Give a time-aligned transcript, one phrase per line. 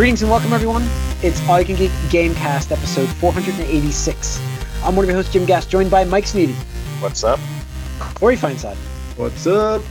[0.00, 0.82] Greetings and welcome, everyone.
[1.22, 4.40] It's All You Can Geek Gamecast, episode 486.
[4.82, 6.54] I'm one of your hosts, Jim Gass, joined by Mike Sneedy,
[7.02, 7.38] What's up?
[8.22, 8.76] Ori Feinside,
[9.18, 9.82] What's up?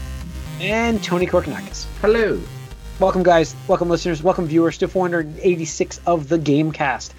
[0.60, 1.86] and Tony Korkanakis.
[2.00, 2.40] Hello.
[2.98, 3.54] Welcome, guys.
[3.68, 4.20] Welcome, listeners.
[4.20, 7.12] Welcome, viewers, to 486 of the Gamecast.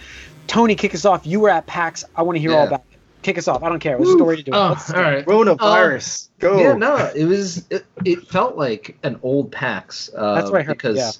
[0.48, 1.26] Tony, kick us off.
[1.26, 2.04] You were at PAX.
[2.18, 3.00] I want to hear all about it.
[3.22, 3.64] Kick us off.
[3.64, 3.98] I don't care.
[3.98, 4.52] What's the story to do?
[4.52, 4.54] it?
[4.54, 5.16] Oh, What's the all story?
[5.16, 5.26] right.
[5.26, 6.28] Coronavirus.
[6.40, 6.60] Go.
[6.60, 7.66] Yeah, no, it was.
[7.70, 10.10] It, it felt like an old PAX.
[10.14, 11.12] Uh, That's what I heard, Because, yeah.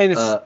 [0.00, 0.44] And it's uh,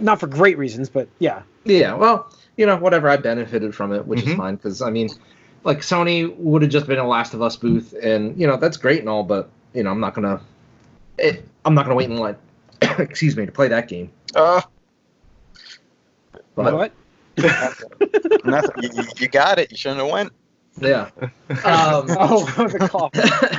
[0.00, 1.42] not for great reasons, but yeah.
[1.64, 3.08] yeah, well, you know, whatever.
[3.08, 4.36] I benefited from it, which is Mhm.
[4.36, 4.56] fine.
[4.56, 5.08] Because I mean,
[5.64, 8.76] like Sony would have just been a Last of Us booth, and you know that's
[8.76, 10.40] great and all, but you know I'm not gonna.
[11.18, 12.36] It, I'm not gonna wait in line.
[12.98, 14.10] excuse me to play that game.
[14.34, 14.60] Uh,
[16.54, 16.92] But what?
[18.44, 18.82] nothing.
[18.82, 19.70] You, you- you got it.
[19.70, 20.32] You shouldn't have went.
[20.80, 21.10] yeah.
[21.50, 23.10] Um, Oh, the cough.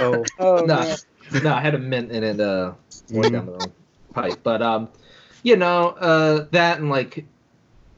[0.02, 0.26] Oh.
[0.40, 0.96] Oh, no,
[1.34, 1.40] no.
[1.42, 2.40] no, I had a mint in it.
[2.40, 2.74] Uh,
[3.12, 3.72] went down the wrong
[4.14, 4.40] pipe.
[4.44, 4.90] But um,
[5.44, 7.26] you know, uh, that and like,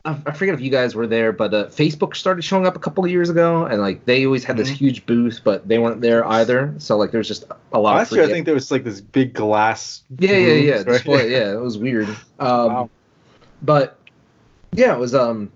[0.05, 2.79] I, I forget if you guys were there, but uh, Facebook started showing up a
[2.79, 4.75] couple of years ago, and like they always had this Mhm.
[4.75, 6.73] huge booth, but they weren't there either.
[6.79, 7.95] So like, there's just a lot.
[7.97, 10.01] Last of year, I think there was like this big glass.
[10.17, 10.85] yeah, yeah, yeah, right?
[10.85, 11.31] display.
[11.31, 12.07] Yeah, it was weird.
[12.39, 12.89] Um, Wow.
[13.61, 13.99] But
[14.73, 15.51] yeah, it was um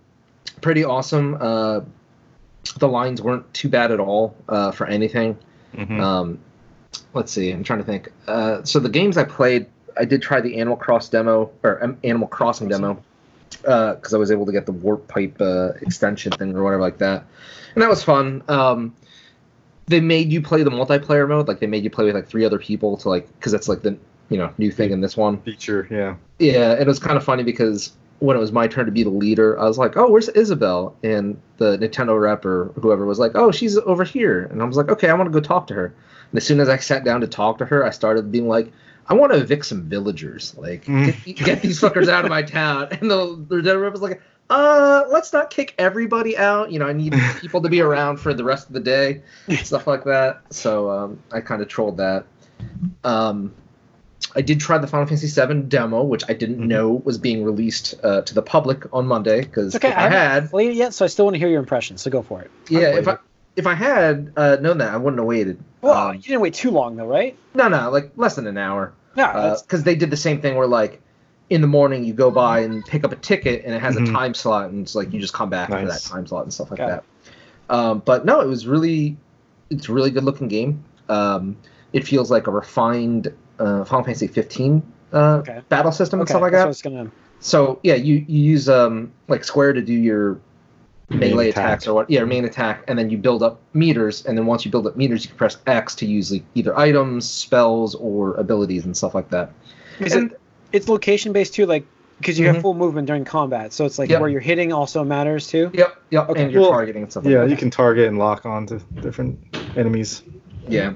[0.61, 1.37] pretty awesome.
[1.39, 1.81] Uh,
[2.77, 5.37] the lines weren't too bad at all uh, for anything.
[5.75, 5.99] Mhm.
[5.99, 6.39] Um,
[7.13, 7.51] let's see.
[7.51, 8.11] I'm trying to think.
[8.27, 9.65] Uh, so the games I played,
[9.97, 13.01] I did try the Animal Cross demo or um, Animal Crossing demo
[13.61, 16.97] because I was able to get the warp pipe uh, extension thing or whatever like
[16.99, 17.25] that,
[17.73, 18.43] and that was fun.
[18.47, 18.95] Um,
[19.87, 22.45] they made you play the multiplayer mode, like they made you play with like three
[22.45, 23.97] other people to like because that's like the
[24.29, 25.39] you know new thing in this one.
[25.41, 26.15] Feature, yeah.
[26.39, 29.03] Yeah, and it was kind of funny because when it was my turn to be
[29.03, 33.19] the leader, I was like, "Oh, where's Isabelle?" And the Nintendo rep or whoever was
[33.19, 35.67] like, "Oh, she's over here." And I was like, "Okay, I want to go talk
[35.67, 35.85] to her."
[36.31, 38.71] And as soon as I sat down to talk to her, I started being like,
[39.07, 40.55] "I want to evict some villagers.
[40.57, 41.23] Like, Mm.
[41.35, 45.03] get, get these fuckers out of my town." And the the rep was like, "Uh,
[45.09, 46.71] let's not kick everybody out.
[46.71, 49.21] You know, I need people to be around for the rest of the day,
[49.63, 52.25] stuff like that." So um, I kind of trolled that.
[53.03, 53.53] Um,
[54.35, 56.67] I did try the Final Fantasy VII demo, which I didn't Mhm.
[56.67, 59.41] know was being released uh, to the public on Monday.
[59.41, 59.91] Because okay.
[59.93, 62.01] I I, haven't had, played it yet, so I still want to hear your impressions.
[62.01, 62.51] So go for it.
[62.69, 63.17] yeah, if I.
[63.55, 65.63] if I had uh, known that, I wouldn't have waited.
[65.81, 67.37] Well, Um, you didn't wait too long, though, right?
[67.53, 68.93] no, no, like less than an hour.
[69.15, 71.01] No, that's Because they did the same thing where like
[71.49, 74.09] in the morning you go by and pick up a ticket and it has Mhm.
[74.09, 76.53] a time slot and it's like you just come back for that time slot and
[76.53, 76.87] stuff like Got
[77.69, 77.73] that.
[77.73, 79.15] Um, but no, it was really
[79.69, 80.83] it's a really good looking game.
[81.07, 81.55] Um,
[81.93, 84.83] it feels like a refined uh, Final Fantasy 15
[85.13, 85.61] uh, Okay.
[85.69, 86.33] battle system and okay.
[86.33, 86.89] stuff like that's that.
[86.89, 87.11] what I was gonna.
[87.39, 90.44] So yeah, you, you use um like square to do your Main
[91.09, 91.63] melee attack.
[91.65, 92.09] attacks or what?
[92.09, 94.95] Yeah, main attack, and then you build up meters, and then once you build up
[94.95, 99.13] meters, you can press X to use like either items, spells, or abilities and stuff
[99.15, 99.51] like that.
[99.99, 100.39] Is And- it?
[100.73, 101.85] It's location based too, like
[102.19, 102.61] because you have Mhm.
[102.61, 104.21] full movement during combat, so it's like Yep.
[104.21, 105.69] where you're hitting also matters too.
[105.73, 106.43] Yep, yep, Okay.
[106.43, 107.49] and you're Well, targeting and stuff like Yeah, that.
[107.49, 109.37] you can target and lock on to different
[109.75, 110.23] enemies.
[110.67, 110.93] Yeah.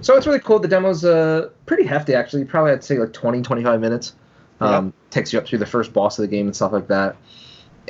[0.00, 0.58] So it's really cool.
[0.60, 2.44] The demo's uh pretty hefty actually.
[2.44, 4.14] Probably I'd say like 20, 25 minutes.
[4.60, 7.16] Um, Takes you up through the first boss of the game and stuff like that.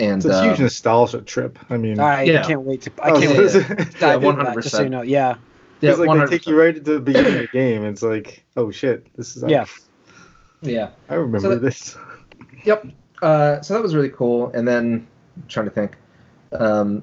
[0.01, 1.59] And It's a uh, huge nostalgia trip.
[1.69, 2.43] I mean, I Yeah.
[2.43, 2.91] can't wait to.
[3.03, 4.47] I Oh, can't so wait to it- yeah, dive into one that.
[4.47, 4.91] hundred Just so you percent.
[4.93, 5.35] know, yeah.
[5.81, 7.85] Yeah, it's like one they take you right at the beginning of the game.
[7.85, 9.45] It's like, oh shit, this is.
[9.49, 9.65] Yeah.
[10.63, 10.91] Yeah.
[11.09, 11.97] I remember So that- this.
[12.65, 12.87] Yep.
[13.23, 14.51] Uh, so that was really cool.
[14.53, 15.07] And then
[15.37, 15.97] I'm trying to think.
[16.53, 17.03] Um,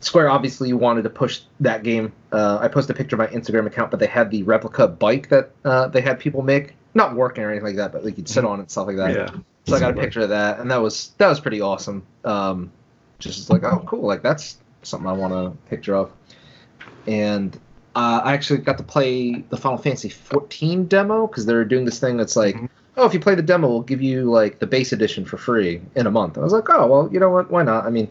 [0.00, 2.12] Square obviously wanted to push that game.
[2.32, 5.28] Uh, I posted a picture of my Instagram account, but they had the replica bike
[5.30, 8.28] that uh, they had people make, not working or anything like that, but like you'd
[8.28, 9.14] sit on it and stuff like that.
[9.14, 9.28] Yeah.
[9.66, 12.06] So I got a picture of that, and that was that was pretty awesome.
[12.24, 12.70] Um,
[13.18, 16.10] just like oh cool, like that's something I want a picture of.
[17.06, 17.56] And
[17.96, 21.98] uh, I actually got to play the Final Fantasy 14 demo because they're doing this
[22.00, 22.68] thing that's like, Mhm.
[22.96, 25.80] oh, if you play the demo, we'll give you like the base edition for free
[25.94, 26.36] in a month.
[26.36, 27.50] And I was like, oh well, you know what?
[27.50, 27.84] Why not?
[27.86, 28.08] I mean,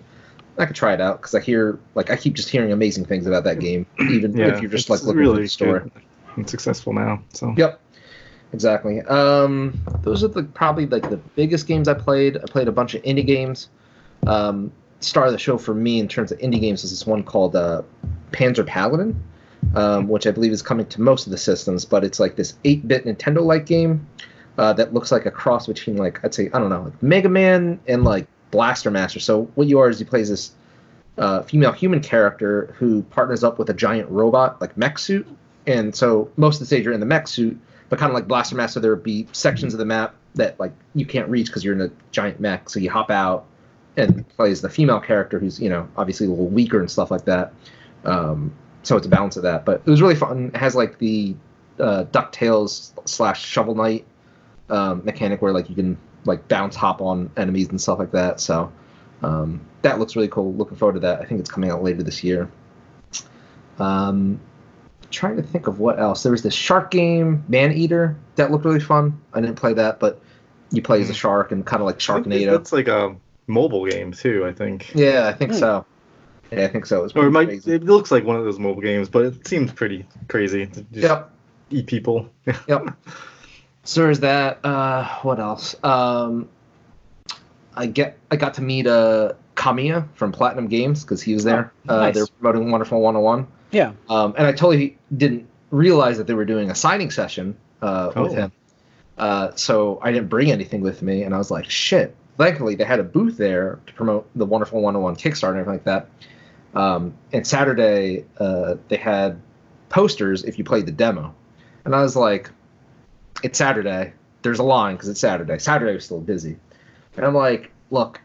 [0.58, 3.26] I could try it out because I hear like I keep just hearing amazing things
[3.28, 4.48] about that game, even Yeah.
[4.48, 5.80] if you're just like looking really for the story.
[5.82, 5.92] good
[6.38, 7.22] and successful now.
[7.34, 7.54] So.
[7.58, 7.80] Yep.
[8.54, 9.02] Exactly.
[9.02, 12.38] Um, those are the probably like the biggest games I played.
[12.38, 13.70] I played a bunch of indie games.
[14.28, 17.24] Um, star of the show for me in terms of indie games is this one
[17.24, 17.82] called uh,
[18.32, 19.22] Panzer Paladin,
[19.76, 21.84] um, which I believe is coming to most of the systems.
[21.84, 24.08] But it's like this 8-bit Nintendo-like game
[24.60, 27.30] uh, that looks like a cross between like I'd say I don't know like Mega
[27.30, 29.20] Man and like Blaster Master.
[29.20, 30.52] So what you are is you play this
[31.18, 35.28] uh, female human character who partners up with a giant robot like mech suit,
[35.66, 37.60] and so most of the stage you're in the mech suit,
[37.94, 40.72] but kind of like Blaster Master, there would be sections of the map that like
[40.96, 42.68] you can't reach because you're in a giant mech.
[42.68, 43.46] So you hop out
[43.98, 47.26] and plays the female character who's you know obviously a little weaker and stuff like
[47.26, 47.54] that.
[48.04, 48.52] Um,
[48.82, 50.50] so it's a balance of that, but it was really fun.
[50.56, 51.36] It has like the
[51.80, 54.08] uh, Ducktales slash Shovel Knight
[54.72, 58.40] um, mechanic where like you can like bounce hop on enemies and stuff like that.
[58.40, 58.74] So
[59.22, 60.52] um, that looks really cool.
[60.56, 61.22] Looking forward to that.
[61.22, 62.50] I think it's coming out later this year.
[63.78, 64.40] Um,
[65.14, 66.24] trying to think of what else.
[66.24, 69.20] There was this shark game, Man Eater, that looked really fun.
[69.34, 70.22] I didn't play that, but
[70.72, 72.52] you play as a shark and kind of like I think Sharknado.
[72.52, 73.16] That's like a
[73.48, 74.46] mobile game too.
[74.46, 74.92] I think.
[74.96, 75.58] Yeah, I think Hmm.
[75.60, 75.86] so.
[76.52, 77.00] Yeah, I think so.
[77.00, 77.48] It was Or it might.
[77.48, 77.74] crazy.
[77.74, 80.66] It looks like one of those mobile games, but it seems pretty crazy.
[80.68, 81.30] To just Yep.
[81.72, 82.30] Eat people.
[82.68, 82.88] Yep.
[83.86, 84.60] So there's that.
[84.64, 85.76] Uh, what else?
[85.84, 86.48] Um,
[87.76, 91.72] I get I got to meet uh Kamiya from Platinum Games because he was there.
[91.90, 92.16] Oh, uh, nice.
[92.16, 93.48] They're promoting Wonderful 101.
[93.74, 93.92] Yeah.
[94.10, 98.32] Um, and I totally didn't realize that they were doing a signing session uh, with
[98.32, 98.36] Oh.
[98.36, 98.52] him.
[99.18, 102.16] Uh, so I didn't bring anything with me, and I was like, shit.
[102.38, 105.84] Thankfully, they had a booth there to promote the Wonderful 101 Kickstarter and everything like
[105.84, 106.10] that.
[106.80, 109.40] Um, and Saturday, uh, they had
[109.90, 111.36] posters if you played the demo.
[111.86, 112.50] And I was like,
[113.44, 114.14] it's Saturday.
[114.42, 115.60] There's a line because it's Saturday.
[115.60, 116.58] Saturday was still busy.
[117.16, 118.20] And I'm like, look,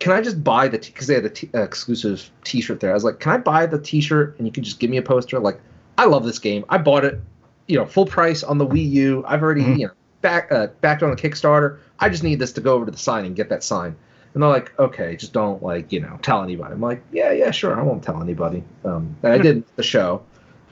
[0.00, 2.90] can I just buy the because they had the t- uh, exclusive T-shirt there?
[2.90, 5.02] I was like, can I buy the T-shirt and you can just give me a
[5.02, 5.38] poster?
[5.38, 5.60] Like,
[5.98, 6.64] I love this game.
[6.68, 7.20] I bought it,
[7.68, 9.24] you know, full price on the Wii U.
[9.26, 9.78] I've already Mhm.
[9.78, 9.92] you know
[10.22, 11.78] back uh, backed on a Kickstarter.
[12.00, 13.94] I just need this to go over to the sign and get that sign.
[14.34, 16.72] And they're like, okay, just don't like you know tell anybody.
[16.74, 18.64] I'm like, yeah, yeah, sure, I won't tell anybody.
[18.84, 20.22] Um, and I did the show,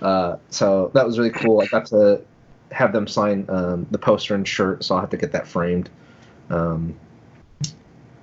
[0.00, 1.60] uh, so that was really cool.
[1.60, 2.20] I got to
[2.72, 5.90] have them sign um, the poster and shirt, so I'll have to get that framed.
[6.50, 6.94] Um,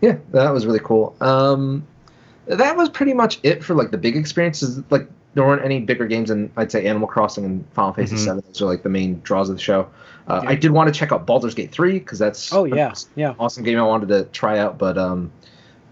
[0.01, 1.15] yeah, that was really cool.
[1.21, 1.85] Um,
[2.47, 4.81] that was pretty much it for like the big experiences.
[4.89, 8.19] Like there weren't any bigger games than I'd say Animal Crossing and Final Fantasy Mhm.
[8.25, 8.43] Seven.
[8.47, 9.87] Those are like the main draws of the show.
[10.27, 10.49] Uh, Yeah.
[10.49, 12.93] I did want to check out Baldur's Gate Three because that's Oh yeah.
[13.15, 13.33] Yeah.
[13.39, 15.31] awesome game I wanted to try out, but um,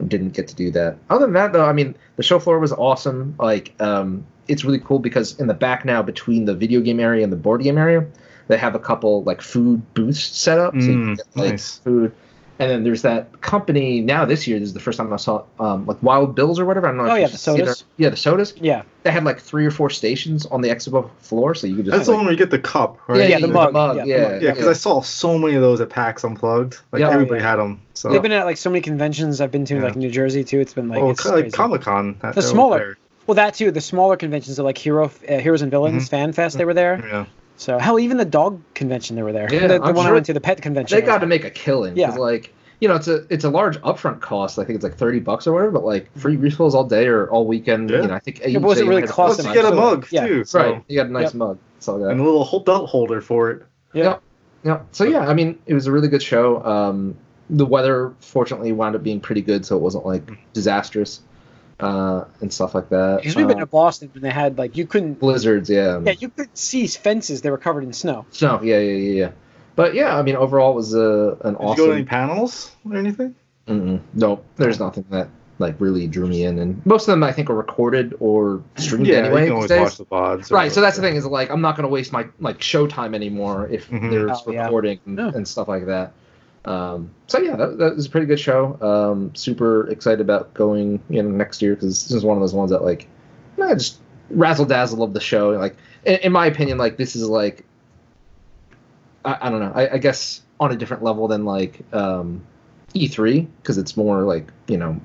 [0.08, 0.98] didn't get to do that.
[1.10, 3.36] Other than that, though, I mean, the show floor was awesome.
[3.40, 7.24] Like, um, it's really cool because in the back now, between the video game area
[7.24, 8.06] and the board game area,
[8.48, 11.50] they have a couple like food booths set up, so you can Mm, get like
[11.52, 11.78] nice.
[11.84, 12.12] food.
[12.60, 14.58] And then there's that company now this year.
[14.60, 16.88] This is the first time I saw um, like Wild Bills or whatever.
[16.88, 17.12] I don't know.
[17.12, 17.84] Oh, if yeah, the see their- sodas.
[17.98, 18.54] Yeah, the sodas.
[18.58, 18.82] Yeah.
[19.04, 21.96] They had like three or four stations on the expo floor, so you could just
[21.96, 23.18] That's the one where you get the cup, right?
[23.20, 24.42] yeah, Yeah, yeah, the the mug, mug, yeah, the yeah, mug.
[24.42, 26.80] Yeah, because I saw so many of those at PAX Unplugged.
[26.92, 27.12] Like Yeah.
[27.12, 27.50] Everybody yeah.
[27.52, 27.80] had them.
[27.94, 29.84] So They've been at like so many conventions I've been to, Yeah.
[29.84, 30.60] like New Jersey too.
[30.60, 31.54] It's been like, oh, it's kind of like.
[31.54, 32.18] Comic Con.
[32.34, 33.72] The smaller- Well, that too.
[33.72, 36.10] The smaller conventions are like Hero, uh, Heroes and Villains Mhm.
[36.10, 36.58] Fan Fest.
[36.58, 37.04] They were there.
[37.06, 37.26] Yeah.
[37.58, 39.52] So hell, even the dog convention they were there.
[39.52, 40.98] Yeah, the, the I'm one I went to, the pet convention.
[40.98, 41.98] they got to make a killing.
[41.98, 42.12] Yeah.
[42.12, 44.60] like you know, it's a it's a large upfront cost.
[44.60, 45.72] I think it's like thirty bucks or whatever.
[45.72, 47.90] But like free refills all day or all weekend.
[47.90, 48.02] Yeah.
[48.02, 48.42] You know, I think.
[48.42, 50.28] It wasn't really cost Plus, you get a So, mug yeah.
[50.28, 50.44] too.
[50.46, 50.60] So.
[50.60, 51.34] Right, you got a nice Yep.
[51.34, 51.60] mug.
[51.76, 53.64] That's all And a little hold belt holder for it.
[53.94, 54.18] Yeah.
[54.64, 54.82] Yeah.
[54.92, 56.64] So yeah, I mean, it was a really good show.
[56.64, 57.16] Um,
[57.50, 61.22] the weather fortunately wound up being pretty good, so it wasn't like disastrous
[61.80, 63.18] uh, and stuff like that.
[63.18, 65.20] Because we've been Uh, to Boston and they had like you couldn't.
[65.20, 66.00] blizzards, yeah.
[66.04, 67.42] Yeah, you could see fences.
[67.42, 68.26] They were covered in snow.
[68.32, 69.32] So yeah, yeah, yeah, yeah.
[69.76, 71.78] But yeah, I mean, overall, it was uh, an Did you awesome.
[71.78, 73.36] go to any panels or anything?
[73.68, 74.00] Mm-mm.
[74.14, 75.28] No, there's nothing that
[75.60, 79.08] like really drew me in, and most of them I think are recorded or streamed
[79.08, 79.42] Yeah, anyway.
[79.42, 80.52] you can always watch the pods.
[80.52, 83.14] or Right, so that's the thing is like I'm not gonna waste my like showtime
[83.16, 84.10] anymore if Mhm.
[84.12, 84.64] there's Oh, yeah.
[84.66, 85.32] recording and, Yeah.
[85.36, 86.14] and stuff like that.
[86.68, 88.78] Um, so yeah, that, that was a pretty good show.
[88.82, 92.54] Um, super excited about going you know next year because this is one of those
[92.54, 93.08] ones that like
[93.62, 94.00] I just
[94.30, 95.52] razzle dazzle of the show.
[95.52, 97.64] Like in, in my opinion, like this is like
[99.24, 99.72] I, I don't know.
[99.74, 102.44] I, I guess on a different level than like um,
[102.94, 105.00] E3 because it's more like you know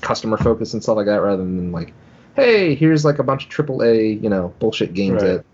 [0.00, 1.92] customer focused and stuff like that rather than like
[2.34, 5.36] hey here's like a bunch of AAA you know bullshit games Right.
[5.36, 5.44] that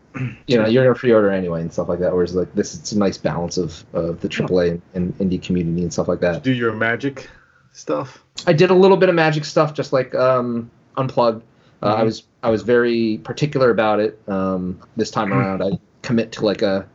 [0.47, 2.13] you know you're gonna pre-order anyway and stuff like that.
[2.13, 5.93] Whereas like this it's a nice balance of of the AAA and indie community and
[5.93, 6.43] stuff like Did you that.
[6.43, 7.29] do your magic
[7.73, 8.23] stuff.
[8.47, 11.43] I did a little bit of magic stuff just like um, unplugged.
[11.83, 12.05] Uh, I Mhm.
[12.05, 15.63] was I was very particular about it um, this time around.
[15.63, 16.87] I commit to like a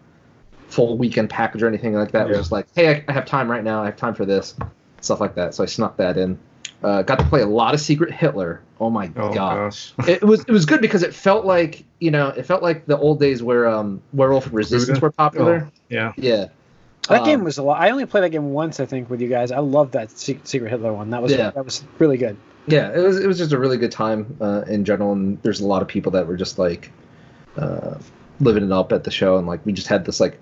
[0.69, 2.27] full weekend package or anything like that.
[2.27, 3.81] It was just like, hey, I, I have time right now.
[3.81, 4.55] I have time for this,
[5.01, 5.53] stuff like that.
[5.53, 6.39] So I snuck that in.
[6.81, 8.61] Uh, got to play a lot of Secret Hitler.
[8.79, 9.55] Oh my Oh god!
[9.55, 9.93] gosh.
[10.07, 12.97] It was it was good because it felt like you know it felt like the
[12.97, 15.05] old days where um, Werewolf Resistance Buddha?
[15.05, 15.71] were popular.
[15.87, 16.11] Yeah.
[16.17, 16.47] Yeah,
[17.07, 17.79] That Um, game was a lot.
[17.81, 19.51] I only played that game once, I think, with you guys.
[19.51, 21.09] I love that Secret, Secret Hitler one.
[21.11, 21.51] That was Yeah.
[21.51, 22.35] that was really good.
[22.67, 22.91] yeah.
[22.91, 25.67] It was it was just a really good time uh, in general, and there's a
[25.67, 26.91] lot of people that were just like
[27.57, 27.95] uh,
[28.39, 30.39] living it up at the show, and like we just had this like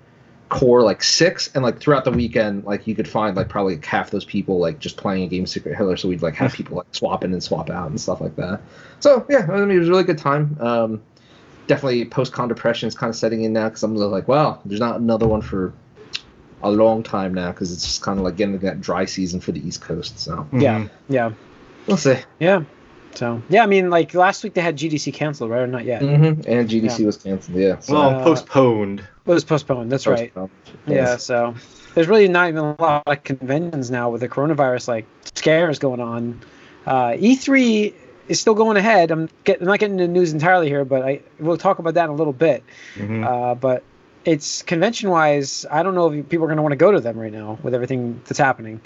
[0.48, 3.84] core like six and like throughout the weekend like you could find like probably like,
[3.84, 6.76] half those people like just playing a game secret hitler so we'd like have people
[6.76, 8.60] like swap in and swap out and stuff like that
[8.98, 11.00] so yeah i mean it was a really good time um
[11.70, 14.98] definitely post-con depression is kind of setting in now because i'm like wow there's not
[14.98, 15.72] another one for
[16.62, 19.38] a long time now because it's just kind of like getting to that dry season
[19.38, 20.90] for the east coast so Yeah, Mhm.
[21.08, 21.30] yeah,
[21.86, 22.64] we'll see yeah.
[23.14, 26.02] So yeah, I mean, like last week they had GDC canceled, right or not yet?
[26.02, 27.06] hmm And GDC Yeah.
[27.06, 27.56] was canceled.
[27.56, 27.78] Yeah.
[27.78, 29.00] So Well, postponed.
[29.00, 29.90] It was postponed.
[29.92, 30.32] That's right.
[30.86, 31.54] Yeah, so
[31.94, 36.00] there's really not even a lot of conventions now with the coronavirus like scares going
[36.00, 36.40] on.
[36.86, 37.94] Uh, E3
[38.30, 39.10] is still going ahead.
[39.10, 42.04] I'm, get, I'm not getting the news entirely here, but I we'll talk about that
[42.04, 42.62] in a little bit.
[42.96, 43.24] Mhm.
[43.26, 43.82] Uh, but
[44.24, 47.00] it's convention wise, I don't know if people are going to want to go to
[47.00, 48.80] them right now with everything that's happening.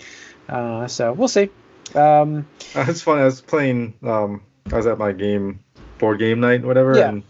[0.49, 1.51] Uh, so we'll see.
[1.95, 3.21] Um, it's funny.
[3.23, 3.95] I was playing.
[4.03, 5.61] Um, I was at my game,
[5.99, 7.09] board game night, whatever, Yeah.
[7.11, 7.23] and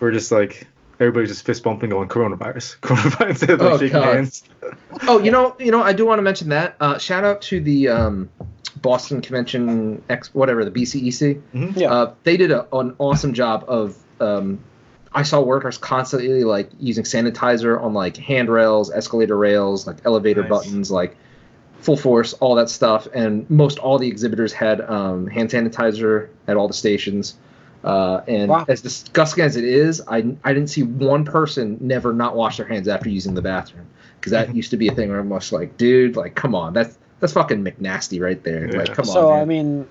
[0.00, 0.66] we're just like
[1.00, 4.14] everybody's just fist bumping, going coronavirus, coronavirus, like Oh, shaking God.
[4.14, 4.44] hands.
[5.08, 6.76] Oh, you know, you know, I do want to mention that.
[6.80, 8.28] Uh, shout out to the um,
[8.86, 11.42] Boston Convention X, whatever the BCEC.
[11.76, 11.92] yeah.
[11.92, 13.96] Uh, they did a, an awesome job of.
[14.20, 14.60] Um,
[15.12, 20.50] I saw workers constantly like using sanitizer on like handrails, escalator rails, like elevator Nice.
[20.50, 21.16] buttons, like
[21.80, 23.08] full force, all that stuff.
[23.14, 27.34] And most all the exhibitors had um, hand sanitizer at all the stations.
[27.82, 28.66] Uh, and Wow.
[28.68, 32.66] as disgusting as it is, I, I didn't see one person never not wash their
[32.66, 33.86] hands after using the bathroom
[34.20, 36.72] because that used to be a thing where I'm just like, dude, like, come on,
[36.74, 38.68] that's that's fucking McNasty right there.
[38.68, 38.94] Like, Yeah.
[38.94, 39.40] come so on.
[39.40, 39.86] I mean,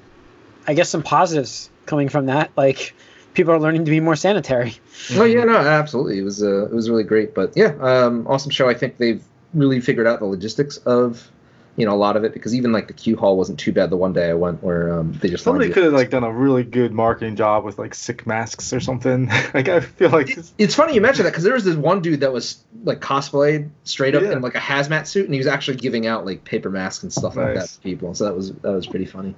[0.67, 2.93] I guess some positives coming from that, like
[3.33, 4.75] people are learning to be more sanitary.
[5.15, 6.19] Oh yeah, no, absolutely.
[6.19, 7.35] It was uh, it was really great.
[7.35, 8.69] But yeah, um, awesome show.
[8.69, 11.29] I think they've really figured out the logistics of
[11.77, 13.89] you know a lot of it because even like the queue hall wasn't too bad
[13.89, 16.31] the one day I went where um, they just Somebody could have like done a
[16.31, 19.27] really good marketing job with like sick masks or something.
[19.53, 22.01] like I feel like this, It's funny you mentioned that because there was this one
[22.01, 24.31] dude that was like cosplayed straight up Yeah.
[24.31, 27.11] in like a hazmat suit, and he was actually giving out like paper masks and
[27.11, 28.13] stuff like that to people.
[28.15, 29.35] So that was that was pretty funny.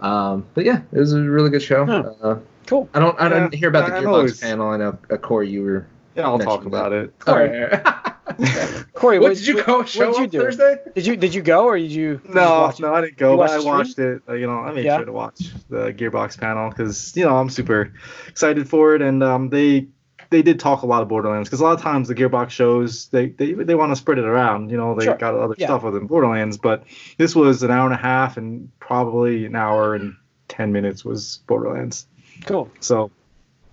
[0.00, 1.84] Um, but yeah, it was a really good show.
[1.86, 2.12] Huh.
[2.22, 2.88] Uh, Cool.
[2.94, 4.68] I don't I Yeah, didn't hear about the I- I Gearbox know it's- panel.
[4.70, 5.86] I know uh, Corey, you were.
[6.16, 7.12] yeah, I'll talk mentioned about it.
[7.26, 7.72] All Alright.
[7.84, 7.96] right.
[8.94, 10.38] Corey, what did you what- go what show did you do?
[10.40, 10.76] Thursday?
[10.94, 12.16] Did you did you go or did you?
[12.18, 14.22] did No, no, I didn't go, but I watched it.
[14.28, 14.96] uh, You know, I made Yeah.
[14.96, 15.38] sure to watch
[15.68, 17.92] the Gearbox panel because you know I'm super
[18.28, 19.88] excited for it, and um, they
[20.30, 23.08] they did talk a lot of Borderlands because a lot of times the Gearbox shows
[23.08, 24.70] they they, they want to spread it around.
[24.70, 25.16] You know, they Sure.
[25.16, 25.66] got other Yeah.
[25.66, 26.84] stuff within Borderlands, but
[27.18, 30.16] this was an hour and a half, and probably an hour and
[30.48, 32.06] ten minutes was Borderlands.
[32.46, 32.70] Cool.
[32.80, 33.10] So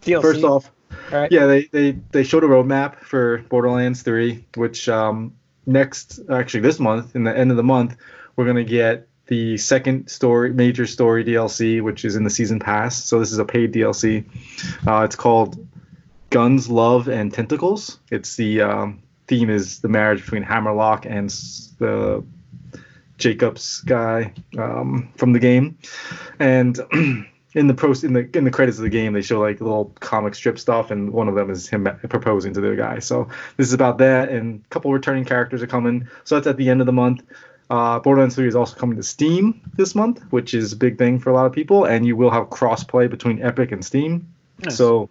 [0.02, 0.22] DLC.
[0.22, 0.70] first off,
[1.12, 1.32] right.
[1.32, 5.34] yeah, they, they they showed a roadmap for Borderlands 3, which um,
[5.66, 7.98] next actually this month, in the end of the month,
[8.36, 13.02] we're gonna get the second story, major story DLC, which is in the season pass.
[13.04, 14.26] So this is a paid DLC.
[14.86, 15.66] Uh, it's called
[16.32, 18.00] Guns, Love, and Tentacles.
[18.10, 21.30] It's the um, theme is the marriage between Hammerlock and
[21.80, 22.24] the
[23.18, 25.78] Jakobs guy um, from the game,
[26.40, 26.80] and
[27.54, 29.94] in the pros in the in the credits of the game they show like little
[30.00, 33.00] comic strip stuff, and one of them is him proposing to the guy.
[33.00, 33.28] So
[33.58, 36.08] this is about that, and a couple returning characters are coming.
[36.24, 37.24] So that's at the end of the month.
[37.70, 41.18] Uh, Borderlands 3 is also coming to Steam this month, which is a big thing
[41.20, 44.28] for a lot of people, and you will have cross-play between Epic and Steam.
[44.62, 44.76] Nice.
[44.76, 45.10] So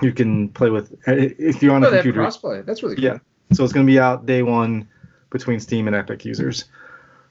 [0.00, 2.20] you can play with if you're on Oh, a they computer.
[2.20, 2.64] crossplay.
[2.64, 3.04] That's really cool.
[3.04, 3.18] Yeah.
[3.52, 4.86] So it's going to be out day one
[5.30, 6.66] between Steam and Epic users.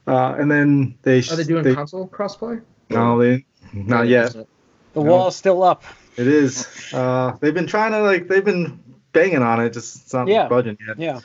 [0.07, 2.61] Uh, and then they Are they doing console crossplay?
[2.89, 4.31] no, they not yet.
[4.33, 4.45] the
[4.95, 5.01] no.
[5.01, 5.83] wall's still up.
[6.15, 6.67] It is.
[6.93, 8.79] Uh, they've been trying to like they've been
[9.13, 10.47] banging on it, just it's not Yeah.
[10.47, 10.99] budging yet.
[10.99, 11.19] Yeah.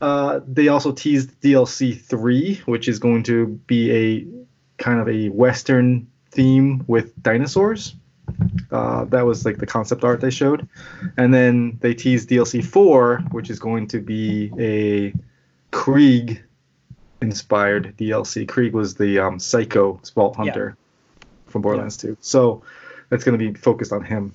[0.00, 5.30] Uh, they also teased DLC three, which is going to be a kind of a
[5.30, 7.94] Western theme with dinosaurs.
[8.70, 10.68] Uh, that was like the concept art they showed,
[11.16, 15.14] and then they teased DLC four, which is going to be a
[15.70, 16.42] Krieg
[17.22, 18.46] inspired DLC.
[18.46, 20.76] Krieg was the um, psycho Vault Hunter
[21.46, 22.16] from Borderlands 2.
[22.20, 22.62] So
[23.08, 24.32] that's going to be focused on him.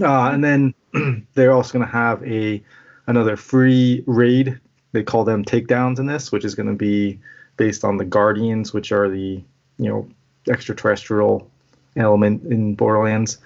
[0.00, 0.74] Uh, and then
[1.34, 2.62] they're also going to have a
[3.06, 4.58] another free raid.
[4.92, 7.18] They call them takedowns in this, which is going to be
[7.56, 9.42] based on the Guardians, which are the
[9.78, 10.08] you know
[10.48, 11.50] extraterrestrial
[11.96, 13.38] element in Borderlands.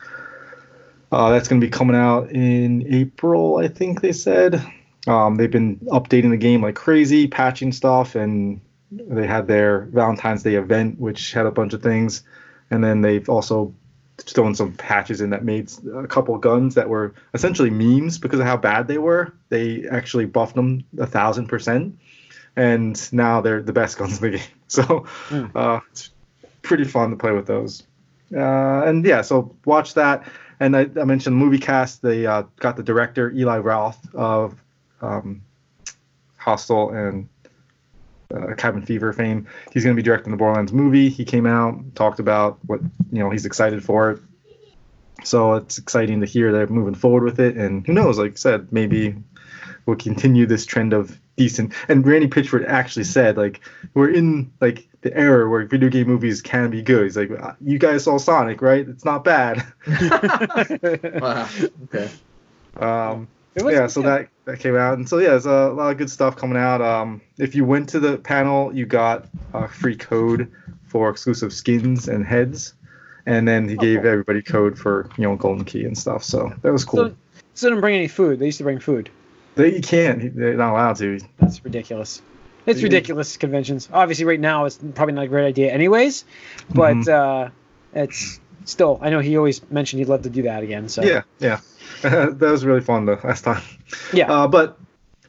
[1.10, 4.64] Uh, that's going to be coming out in April, I think they said.
[5.06, 8.60] Um, they've been updating the game like crazy, patching stuff, and
[8.90, 12.22] they had their Valentine's Day event, which had a bunch of things.
[12.70, 13.74] And then they've also
[14.18, 18.46] thrown some patches in that made a couple guns that were essentially memes because of
[18.46, 19.32] how bad they were.
[19.48, 21.98] They actually buffed them a thousand percent,
[22.56, 24.46] and now they're the best guns in the game.
[24.68, 25.46] So Hmm.
[25.54, 26.10] uh, it's
[26.62, 27.82] pretty fun to play with those.
[28.34, 30.26] Uh, and yeah, so watch that.
[30.60, 32.02] And I, I mentioned movie cast.
[32.02, 34.54] They uh, got the director Eli Roth of
[35.02, 35.42] um,
[36.36, 37.28] Hostel and
[38.32, 39.46] uh, Cabin Fever fame.
[39.72, 41.08] He's going to be directing the Borderlands movie.
[41.08, 42.80] He came out, talked about what
[43.12, 44.20] you know he's excited for it.
[45.24, 47.56] So it's exciting to hear they're moving forward with it.
[47.56, 48.18] And who knows?
[48.18, 49.16] Like I said, maybe
[49.86, 51.72] we'll continue this trend of decent.
[51.88, 53.60] And Randy Pitchford actually said like
[53.94, 57.04] we're in like the era where video game movies can be good.
[57.04, 58.88] He's like, uh, you guys saw Sonic, right?
[58.88, 59.64] It's not bad.
[61.20, 61.48] wow.
[61.84, 62.10] Okay.
[62.76, 66.10] Um, yeah, so that that came out, and so yeah, there's a lot of good
[66.10, 66.80] stuff coming out.
[66.80, 70.50] Um, if you went to the panel, you got a free code
[70.86, 72.74] for exclusive skins and heads,
[73.26, 76.24] and then he gave everybody code for you know golden key and stuff.
[76.24, 77.10] So that was cool.
[77.10, 77.16] So,
[77.54, 78.38] so didn't bring any food.
[78.38, 79.10] They used to bring food.
[79.54, 80.34] They you can't.
[80.34, 81.20] They're not allowed to.
[81.38, 82.22] That's ridiculous.
[82.66, 83.88] It's ridiculous conventions.
[83.92, 86.24] Obviously, right now it's probably not a great idea, anyways.
[86.70, 87.46] But mm-hmm.
[87.46, 87.50] uh,
[88.02, 88.98] it's still.
[89.02, 90.88] I know he always mentioned he'd love to do that again.
[90.88, 91.60] So yeah, yeah,
[92.02, 93.62] that was really fun the last time.
[94.12, 94.32] Yeah.
[94.32, 94.78] Uh, but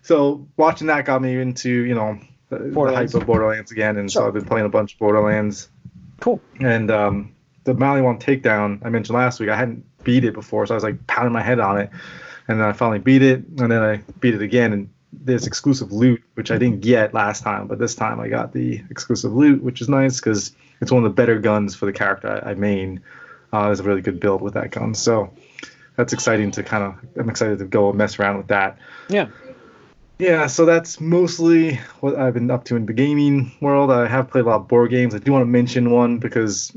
[0.01, 4.11] so watching that got me into you know the, the hype of Borderlands again, and
[4.11, 4.23] sure.
[4.23, 5.69] so I've been playing a bunch of Borderlands.
[6.19, 6.39] Cool.
[6.59, 10.73] And um, the Maliwan takedown I mentioned last week, I hadn't beat it before, so
[10.73, 11.89] I was like pounding my head on it,
[12.47, 14.89] and then I finally beat it, and then I beat it again, and
[15.23, 18.83] there's exclusive loot which I didn't get last time, but this time I got the
[18.89, 20.51] exclusive loot, which is nice because
[20.81, 23.01] it's one of the better guns for the character I, I main.
[23.53, 25.33] Uh, there's a really good build with that gun, so
[25.95, 27.19] that's exciting to kind of.
[27.19, 28.77] I'm excited to go and mess around with that.
[29.09, 29.27] Yeah.
[30.17, 33.91] Yeah, so that's mostly what I've been up to in the gaming world.
[33.91, 35.13] I have played a lot of board games.
[35.13, 36.71] I do want to mention one because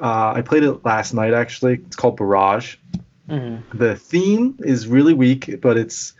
[0.00, 1.74] uh, I played it last night actually.
[1.74, 2.76] It's called Barrage.
[3.28, 3.78] Mm-hmm.
[3.78, 6.14] The theme is really weak, but it's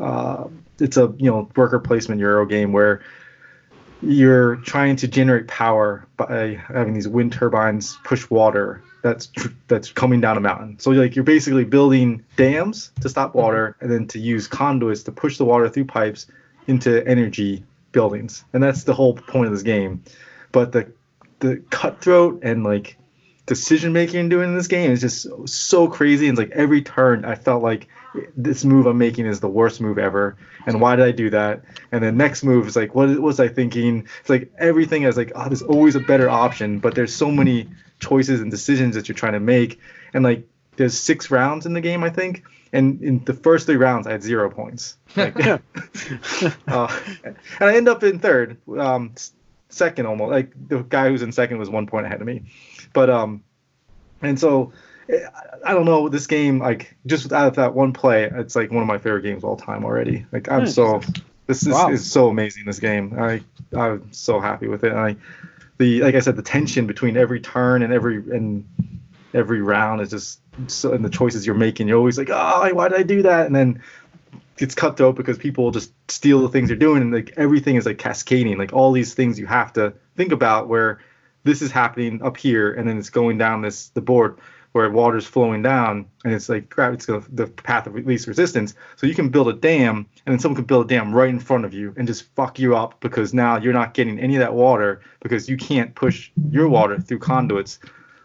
[0.00, 0.48] uh,
[0.80, 3.02] it's a you know worker placement Euro game where
[4.02, 9.30] you're trying to generate power by having these wind turbines push water that's
[9.68, 10.78] that's coming down a mountain.
[10.78, 13.38] So like you're basically building dams to stop mm-hmm.
[13.38, 16.26] water and then to use conduits to push the water through pipes
[16.66, 18.44] into energy buildings.
[18.52, 20.02] And that's the whole point of this game.
[20.52, 20.92] But the
[21.40, 22.96] the cutthroat and like
[23.46, 26.28] decision making doing in this game is just so crazy.
[26.28, 27.88] And it's like every turn, I felt like
[28.36, 30.36] this move I'm making is the worst move ever.
[30.66, 31.62] And why did I do that?
[31.90, 34.06] And the next move is like, what was I thinking?
[34.20, 37.68] It's like everything is like, oh, there's always a better option, but there's so many
[38.00, 39.80] choices and decisions that you're trying to make.
[40.12, 42.44] And like, there's six rounds in the game, I think.
[42.72, 44.96] And in the first three rounds, I had zero points.
[45.16, 45.36] Like,
[46.68, 49.14] uh, and I end up in third, um,
[49.68, 50.30] second almost.
[50.30, 52.44] Like the guy who's in second was one point ahead of me.
[52.92, 53.42] But um,
[54.22, 54.72] and so
[55.64, 58.82] I don't know this game like just out of that one play, it's like one
[58.82, 60.26] of my favorite games of all time already.
[60.32, 61.00] Like I'm so
[61.46, 61.90] this is, wow.
[61.90, 62.64] is so amazing.
[62.66, 63.40] This game, I
[63.76, 64.92] I'm so happy with it.
[64.92, 65.16] And I
[65.78, 68.68] the like I said, the tension between every turn and every and
[69.34, 71.88] every round is just so and the choices you're making.
[71.88, 73.46] You're always like, oh, why did I do that?
[73.46, 73.82] And then
[74.58, 77.98] it's cutthroat because people just steal the things you're doing, and like everything is like
[77.98, 78.58] cascading.
[78.58, 81.00] Like all these things you have to think about where
[81.44, 84.38] this is happening up here, and then it's going down this the board
[84.72, 88.74] where water's flowing down, and it's like gravity's the path of least resistance.
[88.96, 91.40] So you can build a dam, and then someone can build a dam right in
[91.40, 94.40] front of you and just fuck you up because now you're not getting any of
[94.40, 97.78] that water because you can't push your water through conduits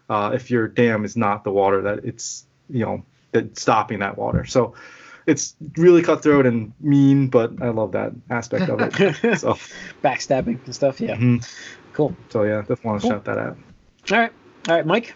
[0.08, 4.18] uh, if your dam is not the water that it's you know that stopping that
[4.18, 4.44] water.
[4.44, 4.74] So
[5.26, 9.38] it's really cutthroat and mean, but I love that aspect of it.
[9.40, 9.54] so
[10.02, 11.00] backstabbing and stuff.
[11.00, 11.14] Yeah.
[11.14, 11.38] Mm-hmm.
[11.94, 12.14] Cool.
[12.28, 13.16] So yeah, definitely want to cool.
[13.16, 13.56] shout that out.
[14.12, 14.32] All right,
[14.68, 15.14] all right, Mike.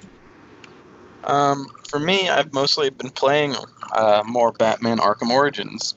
[1.24, 3.54] Um, for me, I've mostly been playing
[3.92, 5.96] uh, more Batman Arkham Origins.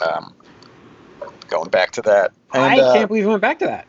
[0.00, 0.34] Um,
[1.48, 2.32] going back to that.
[2.52, 3.86] And, I uh, can't believe we went back to that.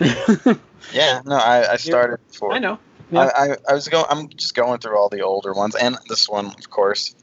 [0.92, 2.52] yeah, no, I, I started before.
[2.52, 2.78] I know.
[3.10, 3.30] Yeah.
[3.36, 4.06] I, I, I was going.
[4.08, 7.14] I'm just going through all the older ones and this one, of course.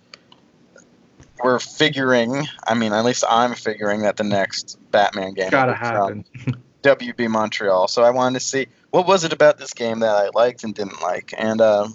[1.43, 2.47] We're figuring.
[2.67, 6.25] I mean, at least I'm figuring that the next Batman game gotta happen.
[6.83, 7.87] WB Montreal.
[7.87, 10.73] So I wanted to see what was it about this game that I liked and
[10.73, 11.87] didn't like, and uh,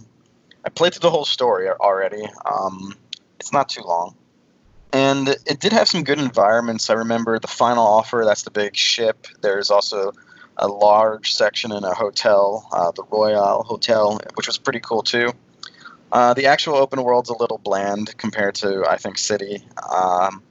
[0.64, 2.25] I played through the whole story already.
[2.44, 2.94] Um,
[3.40, 4.14] it's not too long,
[4.92, 6.90] and it did have some good environments.
[6.90, 8.22] I remember the final offer.
[8.25, 9.27] That's the big ship.
[9.40, 10.12] There's also
[10.57, 15.33] a large section in a hotel, uh, the Royal Hotel, which was pretty cool too.
[16.12, 19.66] Uh, the actual open world's a little bland compared to I think City.
[19.90, 20.42] Um,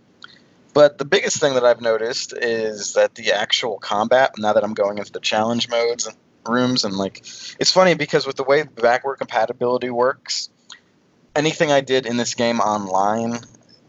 [0.73, 4.73] but the biggest thing that I've noticed is that the actual combat, now that I'm
[4.73, 6.09] going into the challenge modes
[6.47, 7.19] rooms, and like,
[7.59, 10.49] it's funny because with the way backward compatibility works,
[11.35, 13.39] anything I did in this game online,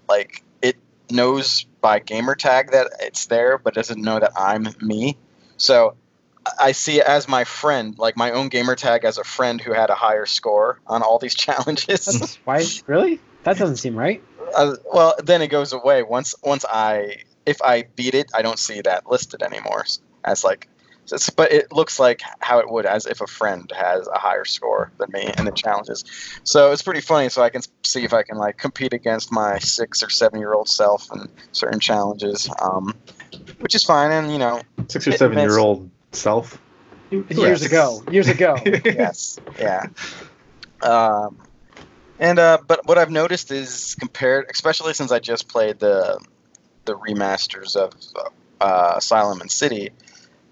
[0.09, 0.77] like, it
[1.11, 5.17] knows by gamer tag that it's there, but doesn't know that I'm me.
[5.57, 5.97] So
[6.59, 9.73] I see it as my friend, like my own gamer tag as a friend who
[9.73, 12.39] had a higher score on all these challenges.
[12.45, 12.65] why?
[12.87, 13.21] Really?
[13.45, 14.23] That doesn't seem right.
[14.55, 18.59] Uh, well, then it goes away once once I if I beat it, I don't
[18.59, 19.85] see that listed anymore
[20.25, 20.69] as like.
[21.37, 24.91] But it looks like how it would as if a friend has a higher score
[24.99, 26.05] than me in the challenges.
[26.45, 27.29] So it's pretty funny.
[27.29, 30.55] So I can see if I can like compete against my six or seven year
[30.55, 32.49] old self in certain challenges.
[32.61, 32.95] Um,
[33.59, 34.11] which is fine.
[34.11, 36.61] And you know, six or seven year old self.
[37.11, 38.57] Years ago, years ago.
[38.65, 39.85] yes, yeah.
[40.83, 41.37] Um,
[42.19, 46.19] and uh, but what I've noticed is compared, especially since I just played the
[46.85, 47.93] the remasters of
[48.61, 49.91] uh, Asylum and City,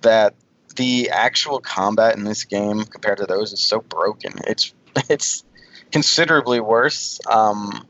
[0.03, 0.35] that
[0.77, 4.35] the actual combat in this game compared to those is so broken.
[4.47, 4.73] It's
[5.09, 5.45] it's
[5.91, 7.21] considerably worse.
[7.29, 7.87] Um,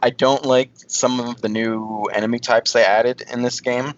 [0.00, 3.94] I don't like some of the new enemy types they added in this game.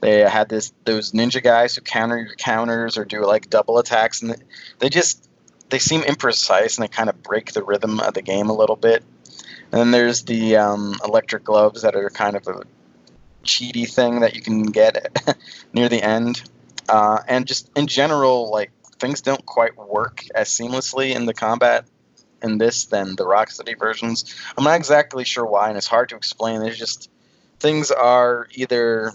[0.00, 4.22] They had this those ninja guys who counter your counters or do like double attacks,
[4.22, 4.36] and
[4.78, 5.28] they just
[5.70, 8.76] they seem imprecise and they kind of break the rhythm of the game a little
[8.76, 9.02] bit.
[9.70, 12.62] And then there's the um, electric gloves that are kind of a
[13.48, 15.18] cheaty thing that you can get
[15.72, 16.42] near the end.
[16.88, 21.84] Uh, and just in general, like things don't quite work as seamlessly in the combat
[22.42, 24.34] in this than the Rocksteady versions.
[24.56, 26.60] I'm not exactly sure why, and it's hard to explain.
[26.60, 27.10] There's just
[27.60, 29.12] things are either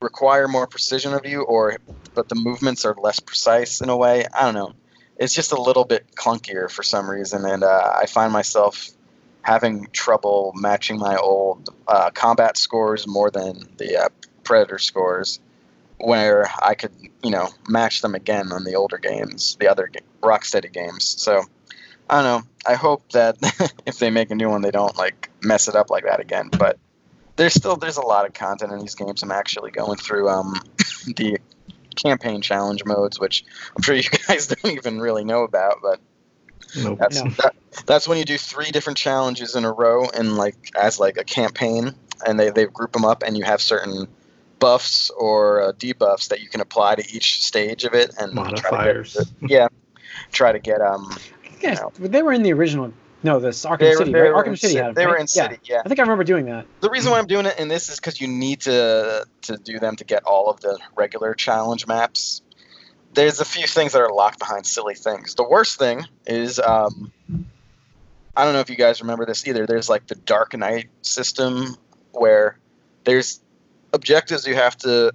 [0.00, 1.76] require more precision of you, or
[2.14, 4.26] but the movements are less precise in a way.
[4.32, 4.74] I don't know.
[5.16, 8.88] It's just a little bit clunkier for some reason, and uh, I find myself
[9.48, 14.08] having trouble matching my old uh, combat scores more than the uh,
[14.44, 15.40] Predator scores
[15.96, 19.90] where I could, you know, match them again on the older games, the other
[20.22, 21.04] Rocksteady games.
[21.06, 21.44] So
[22.10, 22.48] I don't know.
[22.66, 23.38] I hope that
[23.86, 26.50] if they make a new one, they don't like mess it up like that again.
[26.50, 26.78] But
[27.36, 29.22] there's still there's a lot of content in these games.
[29.22, 30.60] I'm actually going through um,
[31.16, 31.38] the
[31.96, 36.00] campaign challenge modes, which I'm sure you guys don't even really know about, but.
[36.76, 36.98] Nope.
[36.98, 37.30] That's no.
[37.30, 37.54] that,
[37.86, 41.24] that's when you do three different challenges in a row and like as like a
[41.24, 41.94] campaign
[42.26, 44.08] and they, they group them up and you have certain
[44.58, 49.12] buffs or uh, debuffs that you can apply to each stage of it and modifiers.
[49.12, 49.68] Try get, yeah,
[50.32, 51.16] try to get um.
[51.60, 52.92] Yeah, you know, they were in the original.
[53.22, 54.14] No, this Arkham they City.
[54.14, 54.46] Were, right?
[54.46, 55.10] Arkham City had They right?
[55.10, 55.58] were in City.
[55.64, 55.82] Yeah.
[55.84, 56.66] I think I remember doing that.
[56.80, 59.80] The reason why I'm doing it in this is because you need to to do
[59.80, 62.42] them to get all of the regular challenge maps.
[63.18, 65.34] There's a few things that are locked behind silly things.
[65.34, 67.12] The worst thing is um,
[68.36, 69.66] I don't know if you guys remember this either.
[69.66, 71.76] There's like the Dark Knight system
[72.12, 72.60] where
[73.02, 73.40] there's
[73.92, 75.12] objectives you have to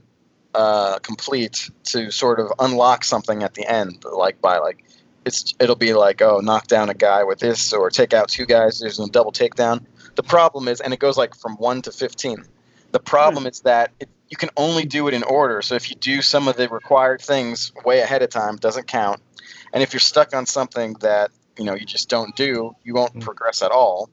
[0.53, 4.83] uh, complete to sort of unlock something at the end, like by like
[5.23, 8.45] it's it'll be like oh knock down a guy with this or take out two
[8.45, 8.79] guys.
[8.79, 9.85] There's a double takedown.
[10.15, 12.43] The problem is, and it goes like from one to fifteen.
[12.91, 13.47] The problem hmm.
[13.47, 15.61] is that it, you can only do it in order.
[15.61, 19.21] So if you do some of the required things way ahead of time, doesn't count.
[19.71, 23.13] And if you're stuck on something that you know you just don't do, you won't
[23.13, 23.19] hmm.
[23.19, 24.09] progress at all.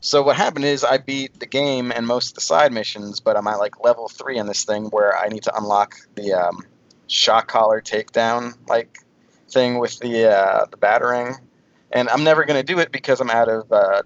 [0.00, 3.38] So what happened is I beat the game and most of the side missions, but
[3.38, 6.66] I'm at like level three in this thing where I need to unlock the um,
[7.06, 8.98] shock collar takedown like
[9.48, 11.36] thing with the uh, the battering,
[11.90, 14.02] and I'm never going to do it because I'm out of uh,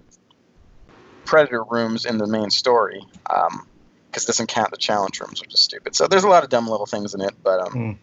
[1.25, 3.05] predator rooms in the main story.
[3.29, 3.67] Um,
[4.13, 5.95] because it doesn't count the challenge rooms, which is stupid.
[5.95, 7.97] So there's a lot of dumb little things in it, but um, mm.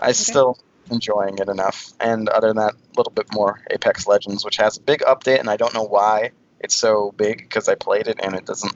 [0.00, 0.12] I okay.
[0.12, 0.58] still
[0.90, 1.92] enjoying it enough.
[2.00, 5.38] And other than that, a little bit more Apex Legends, which has a big update,
[5.38, 8.74] and I don't know why it's so big because I played it and it doesn't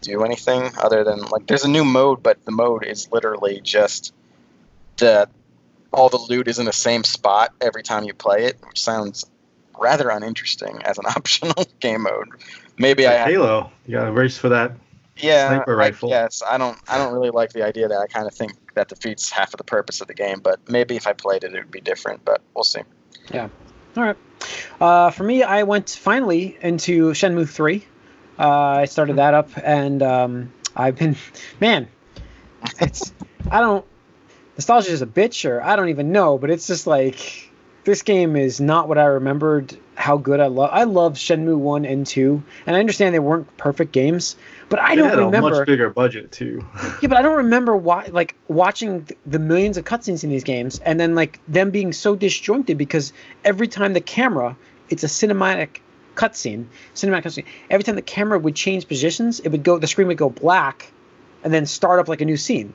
[0.00, 4.14] do anything other than like there's a new mode, but the mode is literally just
[4.96, 5.28] the
[5.92, 9.26] all the loot is in the same spot every time you play it, which sounds
[9.78, 12.28] rather uninteresting as an optional game mode.
[12.78, 13.70] Maybe I Halo.
[13.86, 14.72] You got to race for that.
[15.18, 16.10] Yeah, sniper rifle.
[16.10, 16.78] Yes, I don't.
[16.88, 19.58] I don't really like the idea that I kind of think that defeats half of
[19.58, 20.40] the purpose of the game.
[20.40, 22.24] But maybe if I played it, it would be different.
[22.24, 22.80] But we'll see.
[23.32, 23.48] Yeah.
[23.96, 24.16] All right.
[24.80, 27.84] Uh, for me, I went finally into Shenmue 3.
[28.38, 31.16] Uh, I started that up, and um, I've been,
[31.60, 31.88] man,
[32.80, 33.12] it's,
[33.50, 33.84] I don't,
[34.56, 37.47] nostalgia is a bitch, or I don't even know, but it's just like,
[37.88, 40.68] this game is not what I remembered how good I love.
[40.70, 44.36] I love Shenmue 1 and 2, and I understand they weren't perfect games,
[44.68, 45.48] but I it don't had remember.
[45.48, 46.62] a much bigger budget too.
[47.00, 50.78] yeah, but I don't remember why, like watching the millions of cutscenes in these games,
[50.80, 54.54] and then like them being so disjointed because every time the camera,
[54.90, 55.78] it's a cinematic
[56.14, 57.46] cutscene, cinematic cutscene.
[57.70, 60.92] Every time the camera would change positions, it would go, the screen would go black,
[61.42, 62.74] and then start up like a new scene.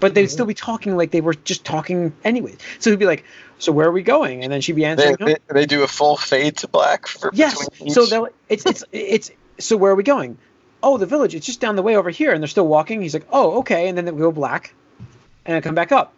[0.00, 0.48] But they'd still mm-hmm.
[0.48, 2.56] be talking like they were just talking anyway.
[2.78, 3.24] So he'd be like,
[3.58, 5.16] "So where are we going?" And then she'd be answering.
[5.20, 7.68] They, they, they do a full fade to black for yes.
[7.88, 10.38] So it's it's it's so where are we going?
[10.82, 12.32] oh, the village, it's just down the way over here.
[12.32, 13.02] And they're still walking.
[13.02, 13.88] He's like, oh, okay.
[13.88, 14.74] And then they go black
[15.44, 16.12] and I come back up.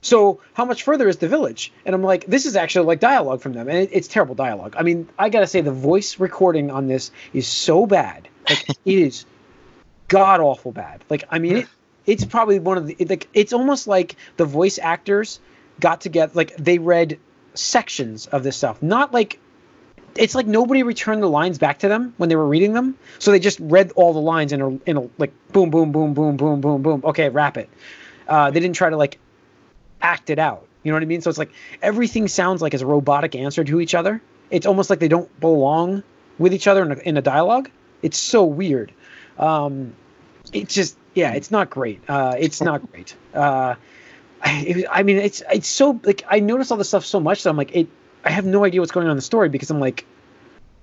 [0.00, 1.72] So how much further is the village?
[1.86, 3.68] And I'm like, this is actually like dialogue from them.
[3.68, 4.74] And it, it's terrible dialogue.
[4.76, 8.28] I mean, I got to say, the voice recording on this is so bad.
[8.48, 9.24] Like, it is
[10.08, 11.04] god awful bad.
[11.08, 11.68] Like, I mean, it,
[12.06, 15.40] it's probably one of the, like, it's almost like the voice actors
[15.80, 17.18] got together, like, they read
[17.54, 19.38] sections of this stuff, not like
[20.14, 22.98] it's like nobody returned the lines back to them when they were reading them.
[23.18, 26.14] So they just read all the lines in a, in a like boom, boom, boom,
[26.14, 27.02] boom, boom, boom, boom.
[27.04, 27.70] Okay, wrap it.
[28.28, 29.18] Uh, they didn't try to like
[30.00, 30.66] act it out.
[30.82, 31.20] You know what I mean?
[31.20, 34.20] So it's like everything sounds like it's a robotic answer to each other.
[34.50, 36.02] It's almost like they don't belong
[36.38, 37.70] with each other in a, in a dialogue.
[38.02, 38.92] It's so weird.
[39.38, 39.94] Um,
[40.52, 42.00] it's just yeah, it's not great.
[42.08, 43.16] Uh, it's not great.
[43.34, 43.74] Uh,
[44.42, 47.42] I, it, I mean, it's it's so like I notice all this stuff so much
[47.42, 47.88] that I'm like it
[48.24, 50.06] I have no idea what's going on in the story because I'm like,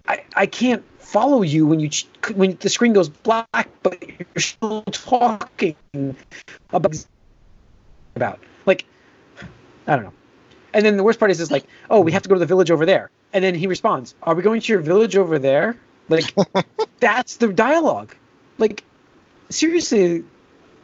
[0.07, 1.89] I, I can't follow you when you
[2.35, 5.75] when the screen goes black, but you're still talking
[6.71, 7.05] about
[8.15, 8.85] about like
[9.87, 10.13] I don't know.
[10.73, 12.45] And then the worst part is is like, oh, we have to go to the
[12.45, 13.09] village over there.
[13.33, 15.77] And then he responds, "Are we going to your village over there?"
[16.09, 16.33] Like,
[16.99, 18.15] that's the dialogue.
[18.57, 18.83] Like,
[19.49, 20.23] seriously,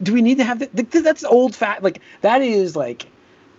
[0.02, 0.90] do we need to have that?
[0.90, 1.82] That's old fat.
[1.82, 3.06] Like, that is like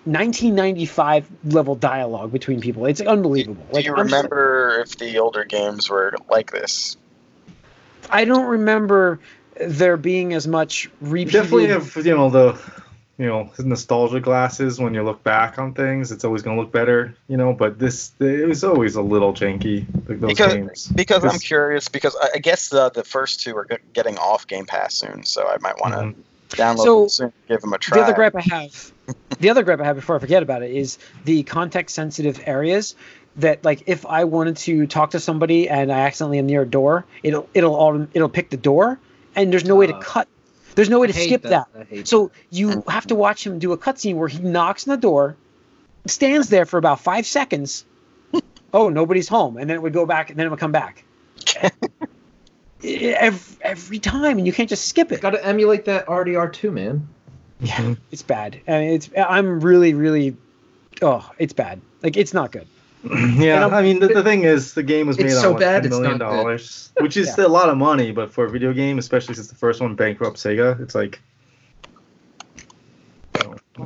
[0.06, 2.86] 1995 level dialogue between people.
[2.86, 3.64] It's unbelievable.
[3.70, 6.96] Do, like, you remember if the older games were like this?
[8.10, 9.20] I don't remember
[9.60, 11.34] there being as much repeated.
[11.34, 12.60] Definitely have you know the
[13.18, 16.12] you know his nostalgia glasses when you look back on things.
[16.12, 17.54] It's always going to look better, you know.
[17.54, 19.86] But this it was always a little janky.
[20.08, 20.88] Like those because, games.
[20.88, 24.94] Because I'm curious because I guess the the first two are getting off Game Pass
[24.94, 26.00] soon, so I might want to.
[26.00, 27.98] Mm-hmm download so, them soon, give them a try.
[27.98, 28.94] The other gripe I have,
[29.40, 32.96] the other gripe I have before I forget about it is the context sensitive areas
[33.38, 36.70] that like if I wanted to talk to somebody and I accidentally am near a
[36.70, 39.00] door, it'll it'll it'll pick the door
[39.36, 40.28] and there's no way to uh, cut.
[40.78, 41.68] There's no way to skip that.
[41.74, 42.08] that.
[42.08, 45.36] So you have to watch him do a cutscene where he knocks on the door,
[46.06, 47.84] stands there for about five seconds.
[48.76, 51.04] oh, nobody's home, and then it would go back, and then it would come back.
[52.84, 55.20] every, every time, and you can't just skip it.
[55.20, 57.08] Got to emulate that RDR2, man.
[57.60, 58.62] Yeah, it's bad.
[58.68, 60.38] I mean, it's I'm really, really,
[61.02, 61.82] oh, it's bad.
[62.04, 62.68] Like it's not good.
[63.38, 65.84] yeah, I mean the, the thing is the game was made on so what, bad,
[65.84, 66.60] $10 million,
[67.00, 67.46] which is yeah.
[67.46, 70.38] a lot of money, but for a video game, especially since the first one bankrupt
[70.38, 71.20] Sega, it's like.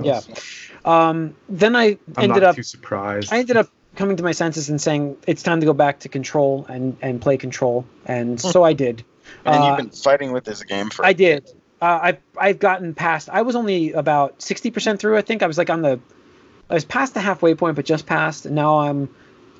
[0.01, 0.21] yeah.
[0.83, 3.31] Um, then I I'm ended up too surprised.
[3.31, 6.09] I ended up coming to my senses and saying it's time to go back to
[6.09, 8.47] Control and and play Control, and hmm.
[8.47, 9.03] so I did.
[9.45, 11.05] And uh, you've been fighting with this game for.
[11.05, 11.49] I did.
[11.81, 13.29] Uh, I've I've gotten past.
[13.29, 15.17] I was only about sixty percent through.
[15.17, 15.99] I think I was like on the.
[16.71, 18.45] I was past the halfway point, but just past.
[18.45, 19.09] And now I'm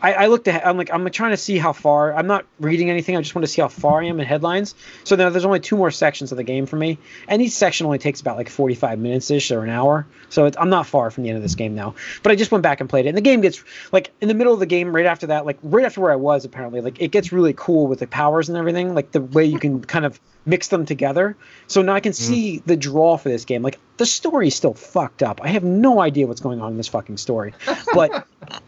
[0.01, 3.15] I, I looked I'm like I'm trying to see how far I'm not reading anything.
[3.15, 4.73] I just want to see how far I am in headlines.
[5.03, 6.97] So now there's only two more sections of the game for me,
[7.27, 10.07] and each section only takes about like 45 minutes ish or an hour.
[10.29, 11.95] So I'm not far from the end of this game now.
[12.23, 14.33] But I just went back and played it, and the game gets like in the
[14.33, 16.99] middle of the game, right after that, like right after where I was apparently, like
[16.99, 20.05] it gets really cool with the powers and everything, like the way you can kind
[20.05, 21.35] of mix them together.
[21.67, 22.15] So now I can mm.
[22.15, 22.65] see mm.
[22.65, 23.61] the draw for this game.
[23.61, 25.41] Like the story is still fucked up.
[25.43, 27.53] I have no idea what's going on in this fucking story,
[27.93, 28.27] but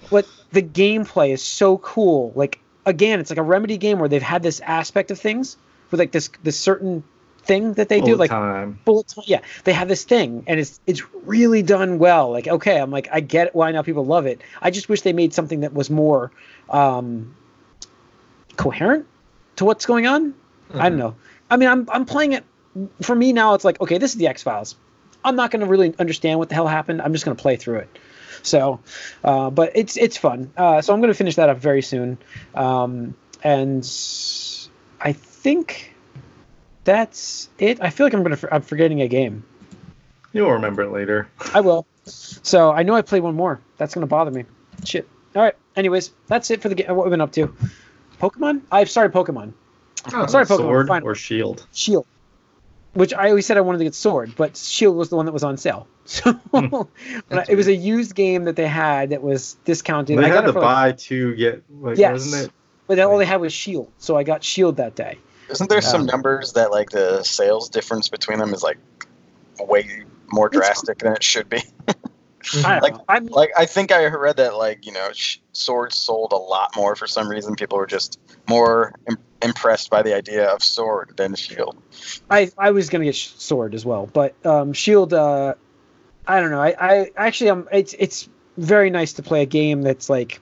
[0.09, 2.31] but the gameplay is so cool.
[2.35, 5.57] Like again, it's like a remedy game where they've had this aspect of things
[5.91, 7.03] with like this this certain
[7.43, 8.79] thing that they bullet do like time.
[8.85, 9.25] bullet time.
[9.27, 12.31] Yeah, they have this thing, and it's it's really done well.
[12.31, 14.41] Like okay, I'm like I get why now people love it.
[14.61, 16.31] I just wish they made something that was more
[16.69, 17.35] um,
[18.55, 19.05] coherent
[19.57, 20.31] to what's going on.
[20.31, 20.79] Mm-hmm.
[20.79, 20.99] I don't mm-hmm.
[20.99, 21.15] know.
[21.53, 22.43] I mean, I'm I'm playing it.
[23.03, 24.75] For me now, it's like okay, this is the X Files.
[25.23, 26.99] I'm not going to really understand what the hell happened.
[26.99, 27.99] I'm just going to play through it.
[28.41, 28.79] So,
[29.23, 30.51] uh, but it's it's fun.
[30.57, 32.17] Uh, so I'm going to finish that up very soon.
[32.55, 33.13] Um,
[33.43, 33.83] and
[34.99, 35.93] I think
[36.85, 37.79] that's it.
[37.81, 39.45] I feel like I'm going to I'm forgetting a game.
[40.33, 41.27] You'll remember it later.
[41.53, 41.85] I will.
[42.05, 43.61] So I know I played one more.
[43.77, 44.45] That's going to bother me.
[44.85, 45.07] Shit.
[45.35, 45.55] All right.
[45.75, 46.95] Anyways, that's it for the game.
[46.95, 47.55] What we've been up to.
[48.19, 48.63] Pokemon.
[48.71, 49.53] I've started Pokemon.
[50.11, 50.57] Oh, Sorry, Pokemon.
[50.57, 51.03] Sword Fine.
[51.03, 51.65] or Shield?
[51.73, 52.05] Shield.
[52.93, 55.31] Which I always said I wanted to get Sword, but Shield was the one that
[55.31, 55.87] was on sale.
[56.05, 56.81] So hmm.
[57.49, 60.19] it was a used game that they had that was discounted.
[60.19, 62.51] They I had to buy like, to get, like, yes, wasn't it?
[62.87, 65.17] But all they had was Shield, so I got Shield that day.
[65.49, 68.77] Isn't there some um, numbers that like the sales difference between them is like
[69.59, 71.63] way more drastic than it should be?
[72.63, 76.37] like, I'm, like I think I read that like you know sh- swords sold a
[76.37, 77.55] lot more for some reason.
[77.55, 81.81] People were just more Im- impressed by the idea of sword than shield.
[82.29, 85.13] I I was gonna get sh- sword as well, but um, shield.
[85.13, 85.55] Uh,
[86.27, 86.61] I don't know.
[86.61, 90.39] I, I actually um it's it's very nice to play a game that's like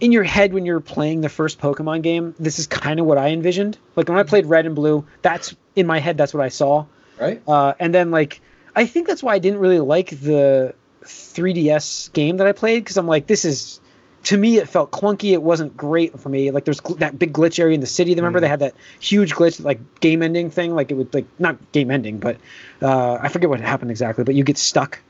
[0.00, 2.34] in your head when you're playing the first Pokemon game.
[2.38, 3.78] This is kind of what I envisioned.
[3.96, 6.16] Like when I played Red and Blue, that's in my head.
[6.16, 6.86] That's what I saw.
[7.18, 7.42] Right.
[7.46, 8.40] Uh, and then like
[8.74, 12.96] I think that's why I didn't really like the 3DS game that I played because
[12.96, 13.80] I'm like, this is
[14.24, 15.32] to me it felt clunky.
[15.32, 16.50] It wasn't great for me.
[16.50, 18.14] Like there's that big glitch area in the city.
[18.14, 18.42] Remember mm.
[18.42, 20.74] they had that huge glitch, like game ending thing.
[20.74, 22.36] Like it would like not game ending, but
[22.82, 24.24] uh, I forget what happened exactly.
[24.24, 25.00] But you get stuck.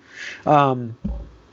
[0.47, 0.97] Um,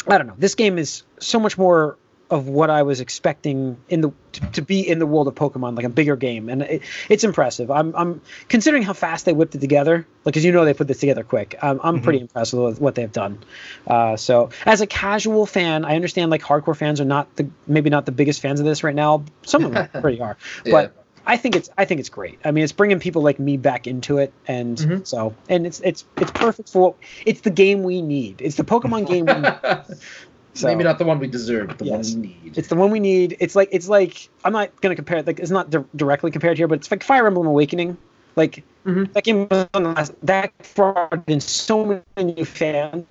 [0.07, 0.35] I don't know.
[0.37, 1.97] This game is so much more
[2.29, 5.75] of what I was expecting in the to, to, be in the world of Pokemon,
[5.75, 7.71] like a bigger game, and it, it's impressive.
[7.71, 10.05] I'm I'm considering how fast they whipped it together.
[10.25, 11.55] Like as you know, they put this together quick.
[11.61, 12.03] I'm I'm mm-hmm.
[12.03, 13.39] pretty impressed with what they've done.
[13.85, 17.89] Uh, so as a casual fan, I understand like hardcore fans are not the maybe
[17.89, 19.23] not the biggest fans of this right now.
[19.43, 20.71] Some of them pretty are, yeah.
[20.71, 21.03] but.
[21.29, 22.39] I think it's I think it's great.
[22.45, 25.03] I mean, it's bringing people like me back into it, and mm-hmm.
[25.03, 28.39] so and it's it's it's perfect for it's the game we need.
[28.41, 29.25] It's the Pokemon game.
[30.57, 32.13] So, Maybe not the one we deserve, but the yes.
[32.13, 32.57] one we need.
[32.57, 33.37] It's the one we need.
[33.39, 35.27] It's like it's like I'm not gonna compare it.
[35.27, 37.95] Like it's not di- directly compared here, but it's like Fire Emblem Awakening.
[38.35, 39.03] Like mm-hmm.
[39.13, 43.05] that game was on the last, that brought in so many new fans,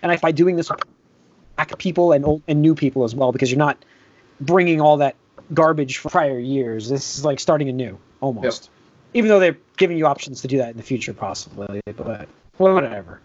[0.00, 0.70] and I by doing this
[1.56, 3.84] back people and old and new people as well because you're not
[4.40, 5.14] bringing all that
[5.52, 6.88] garbage from prior years.
[6.88, 8.64] This is like starting anew almost.
[8.64, 8.72] Yep.
[9.12, 13.20] Even though they're giving you options to do that in the future, possibly, but whatever.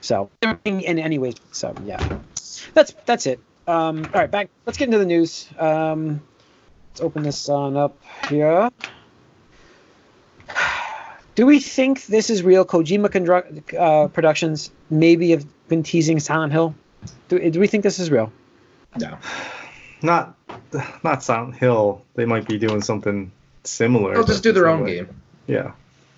[0.00, 0.30] So,
[0.64, 2.18] in, in any way, so yeah
[2.74, 3.40] that's that's it.
[3.66, 4.48] Um, all right, back.
[4.66, 5.46] Let's get into the news.
[5.58, 6.22] Um,
[6.90, 7.96] let's open this on up
[8.28, 8.70] here.
[11.34, 12.64] Do we think this is real?
[12.64, 16.74] Kojima uh, Productions maybe have been teasing Silent Hill.
[17.28, 18.32] Do, do we think this is real?
[18.98, 19.18] No,
[20.02, 20.36] not
[21.04, 22.02] not Silent Hill.
[22.14, 23.30] They might be doing something
[23.64, 24.14] similar.
[24.14, 24.96] They'll just do their own way.
[24.96, 25.20] game.
[25.46, 25.72] Yeah,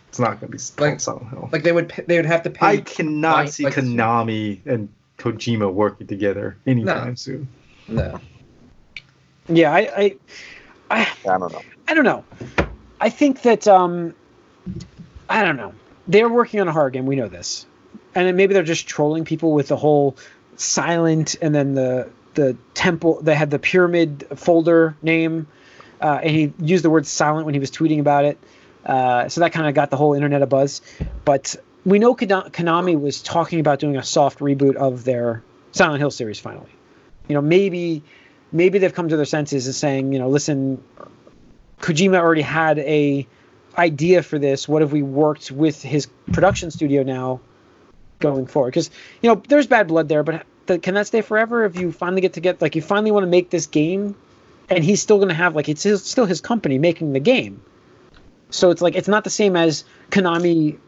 [0.08, 1.48] it's not going to be like Silent Hill.
[1.52, 2.66] Like they would they would have to pay.
[2.66, 4.88] I cannot see like, Konami and
[5.20, 7.14] Kojima working together anytime no.
[7.14, 7.48] soon.
[7.88, 8.20] No.
[9.48, 10.16] Yeah, I, I,
[10.90, 11.62] I, I don't know.
[11.86, 12.24] I don't know.
[13.00, 14.14] I think that um,
[15.28, 15.74] I don't know.
[16.08, 17.06] They're working on a horror game.
[17.06, 17.66] We know this,
[18.14, 20.16] and maybe they're just trolling people with the whole
[20.56, 23.20] silent and then the the temple.
[23.22, 25.46] They had the pyramid folder name,
[26.00, 28.38] uh, and he used the word silent when he was tweeting about it.
[28.84, 30.80] Uh, so that kind of got the whole internet a buzz.
[31.24, 36.10] But we know Konami was talking about doing a soft reboot of their Silent Hill
[36.10, 36.70] series finally.
[37.28, 38.02] You know, maybe
[38.52, 40.82] maybe they've come to their senses and saying, you know, listen,
[41.80, 43.26] Kojima already had a
[43.78, 44.68] idea for this.
[44.68, 47.40] What have we worked with his production studio now
[48.18, 48.70] going forward?
[48.70, 48.90] Because
[49.22, 50.44] you know, there's bad blood there, but
[50.82, 51.64] can that stay forever?
[51.64, 54.16] If you finally get to get like you finally want to make this game,
[54.68, 57.62] and he's still going to have like it's his, still his company making the game.
[58.50, 60.78] So it's like it's not the same as Konami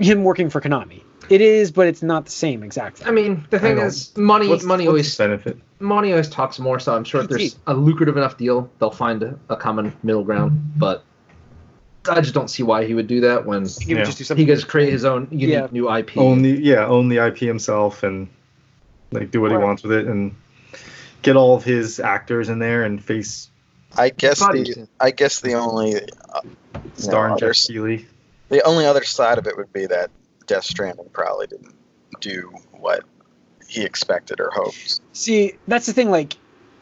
[0.00, 1.02] him working for Konami.
[1.30, 3.06] It is, but it's not the same exactly.
[3.06, 5.58] I mean, the thing is, money, what's, money what's always benefit.
[5.80, 6.78] Money always talks more.
[6.78, 10.22] So I'm sure if there's a lucrative enough deal, they'll find a, a common middle
[10.22, 10.72] ground.
[10.76, 11.02] But
[12.08, 14.04] I just don't see why he would do that when he, yeah.
[14.04, 14.46] just do something.
[14.46, 15.68] he could create his own unique yeah.
[15.70, 16.18] new IP.
[16.18, 18.28] Own the yeah, own the IP himself and
[19.12, 19.58] like do what right.
[19.58, 20.34] he wants with it and
[21.22, 23.50] get all of his actors in there and face.
[23.96, 26.40] I guess the I guess the only uh,
[26.96, 28.06] star no, Geoff Keighley
[28.54, 30.10] the only other side of it would be that
[30.46, 31.74] Death Stranding probably didn't
[32.20, 33.04] do what
[33.68, 35.00] he expected or hoped.
[35.12, 36.10] See, that's the thing.
[36.10, 36.36] Like,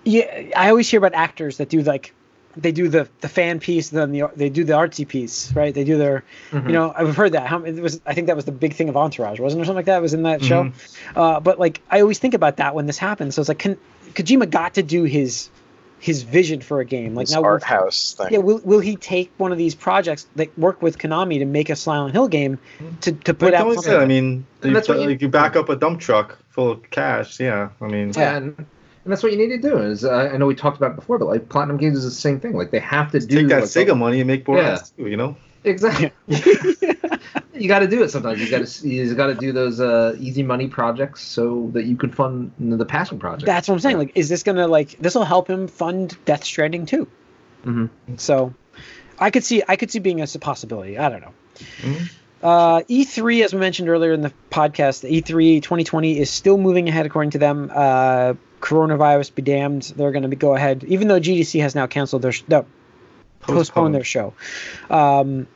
[0.05, 2.15] yeah, I always hear about actors that do like
[2.57, 5.75] they do the the fan piece, then the they do the artsy piece, right?
[5.75, 6.67] They do their, mm-hmm.
[6.67, 7.47] you know, I've heard that.
[7.47, 8.03] How it was?
[8.05, 9.65] I think that was the big thing of Entourage, wasn't there?
[9.65, 10.77] Something like that it was in that mm-hmm.
[10.77, 11.19] show.
[11.19, 13.35] Uh, but like, I always think about that when this happens.
[13.35, 13.79] So it's like, can,
[14.13, 15.49] Kojima got to do his
[16.03, 17.15] his vision for a game.
[17.15, 18.27] Like his now, art house thing.
[18.33, 21.71] Yeah, will, will he take one of these projects that work with Konami to make
[21.71, 22.59] a Silent Hill game
[23.03, 23.85] to, to put like out?
[23.85, 26.73] Said, I mean, you, that's what you, like you back up a dump truck full
[26.73, 27.38] of cash.
[27.38, 28.67] Yeah, I mean, yeah, and, and
[29.07, 29.79] that's what you need to do.
[29.79, 32.11] Is uh, I know we talked about it before, but like Platinum Games is the
[32.11, 32.57] same thing.
[32.57, 34.79] Like they have to do take that like, Sega money and make more yeah.
[34.97, 35.07] too.
[35.07, 35.37] You know.
[35.62, 36.11] Exactly.
[37.55, 38.41] you got to do it sometimes.
[38.41, 41.97] You got to you got to do those uh, easy money projects so that you
[41.97, 43.47] can fund the passion project.
[43.47, 43.99] That's what I'm saying.
[43.99, 47.07] Like, is this gonna like this will help him fund Death Stranding too?
[47.65, 48.17] Mm-hmm.
[48.17, 48.55] So,
[49.19, 50.99] I could see I could see being a possibility.
[50.99, 51.35] I don't know.
[51.83, 52.05] Mm-hmm.
[52.43, 57.07] Uh, E3, as we mentioned earlier in the podcast, E3 2020 is still moving ahead
[57.07, 57.71] according to them.
[57.73, 59.93] Uh, coronavirus be damned.
[59.97, 62.67] They're going to go ahead, even though GDC has now canceled their sh- no,
[63.41, 64.35] postponed, postponed their show.
[64.91, 65.47] Um,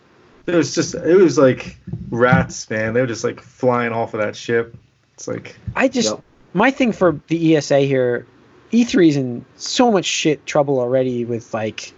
[0.47, 1.79] it was just it was like
[2.11, 2.95] rats, man.
[2.95, 4.77] They were just like flying off of that ship.
[5.15, 6.23] It's like I just yep.
[6.55, 8.27] my thing for the ESA here,
[8.73, 11.93] E3's in so much shit trouble already with like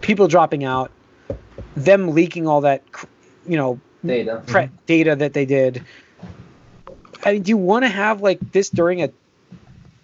[0.00, 0.90] people dropping out,
[1.76, 2.82] them leaking all that,
[3.46, 4.74] you know, data pre- mm-hmm.
[4.86, 5.84] data that they did.
[7.24, 9.10] I mean, do you want to have like this during a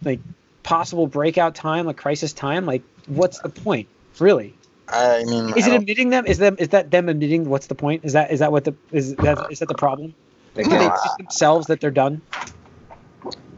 [0.03, 0.21] like
[0.63, 2.67] possible breakout time, like crisis time?
[2.67, 3.89] Like, what's the point,
[4.19, 4.55] really?
[4.91, 6.27] I mean, is I it admitting them?
[6.27, 7.49] Is them is that them admitting?
[7.49, 8.05] What's the point?
[8.05, 10.15] Is that is that what the is that is that the problem?
[10.55, 12.23] They Do they themselves that they're done?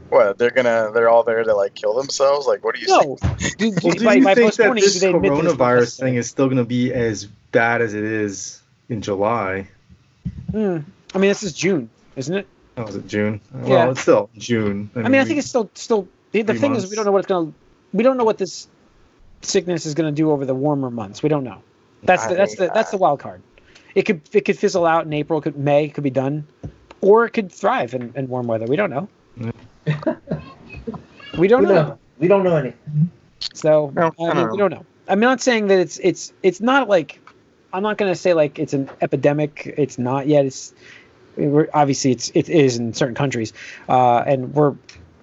[0.09, 0.91] What they're gonna?
[0.93, 2.47] They're all there to like kill themselves?
[2.47, 2.89] Like, what do you?
[2.89, 3.16] No.
[3.39, 6.64] do, do, well, do by, you by think that this coronavirus thing is still gonna
[6.64, 9.68] be as bad as it is in July?
[10.51, 10.78] Hmm.
[11.14, 12.47] I mean, this is June, isn't it?
[12.76, 13.41] Oh, is it June?
[13.55, 13.68] Yeah.
[13.68, 14.91] Well, it's still June.
[14.95, 16.09] I mean, I, mean, I think it's still still.
[16.33, 16.85] The, the thing months.
[16.85, 17.53] is, we don't know what it's gonna
[17.93, 18.68] we don't know what this
[19.43, 21.22] sickness is going to do over the warmer months.
[21.22, 21.62] We don't know.
[22.03, 23.43] That's the, that's the that's the wild card.
[23.95, 26.47] It could it could fizzle out in April, could May, could be done,
[27.01, 28.66] or it could thrive in, in warm weather.
[28.66, 29.09] We don't know.
[31.36, 31.74] we don't We know.
[31.74, 31.99] know.
[32.18, 33.11] We don't know anything.
[33.55, 34.84] So No, I I mean, don't we don't know.
[35.09, 37.20] I'm not saying that it's it's it's not like
[37.72, 39.74] I'm not going to say like it's an epidemic.
[39.76, 40.47] It's not yet.
[40.47, 40.72] It's
[41.36, 43.53] we're, obviously it's it is in certain countries,
[43.88, 44.74] uh, and we're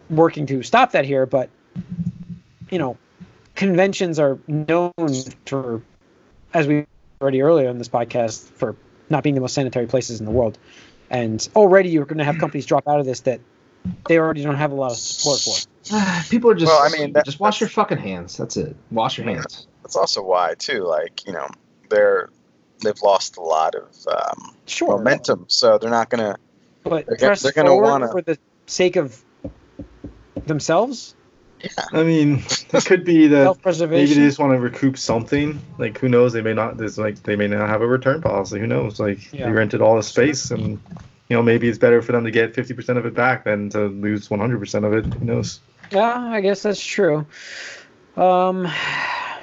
[0.10, 1.26] working to stop that here.
[1.26, 1.50] But
[2.70, 2.98] you know,
[3.58, 4.94] conventions are known
[5.46, 5.82] for,
[6.54, 6.86] as we
[7.20, 8.76] already earlier in this podcast, for
[9.10, 10.58] not being the most sanitary places in the world,
[11.10, 13.42] and already you're going to have companies drop out of this that
[14.08, 16.24] they already don't have a lot of support for.
[16.30, 16.72] People are just.
[16.72, 18.38] Well, I mean, that- just wash your fucking hands.
[18.38, 18.76] That's it.
[18.92, 19.68] Wash your hands.
[19.82, 20.84] That's also why too.
[20.84, 21.48] Like you know,
[21.90, 22.30] they're
[22.84, 26.38] they've lost a lot of um, Sure, momentum, so they're not gonna.
[26.84, 28.38] but They're press they're gonna forward wanna- for the
[28.68, 29.24] sake of
[30.46, 31.16] themselves,
[31.92, 32.44] I mean,
[32.74, 33.58] it could be that
[33.90, 35.60] maybe they just want to recoup something.
[35.78, 36.34] Like who knows?
[36.34, 36.78] They may not.
[36.78, 38.60] There's like they may not have a return policy.
[38.60, 39.00] Who knows?
[39.00, 39.46] Like Yeah.
[39.46, 40.80] they rented all the space, and
[41.30, 43.88] you know maybe it's better for them to get 50% of it back than to
[43.88, 45.06] lose 100% of it.
[45.06, 45.60] Who knows?
[45.92, 47.26] Yeah, I guess that's true.
[48.16, 48.66] Um,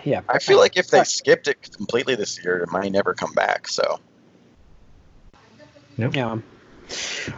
[0.04, 0.20] yeah.
[0.28, 1.06] I feel like if they Right.
[1.06, 3.68] skipped it completely this year, it might never come back.
[3.68, 4.00] So
[5.96, 6.38] Yeah.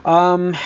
[0.04, 0.56] Um,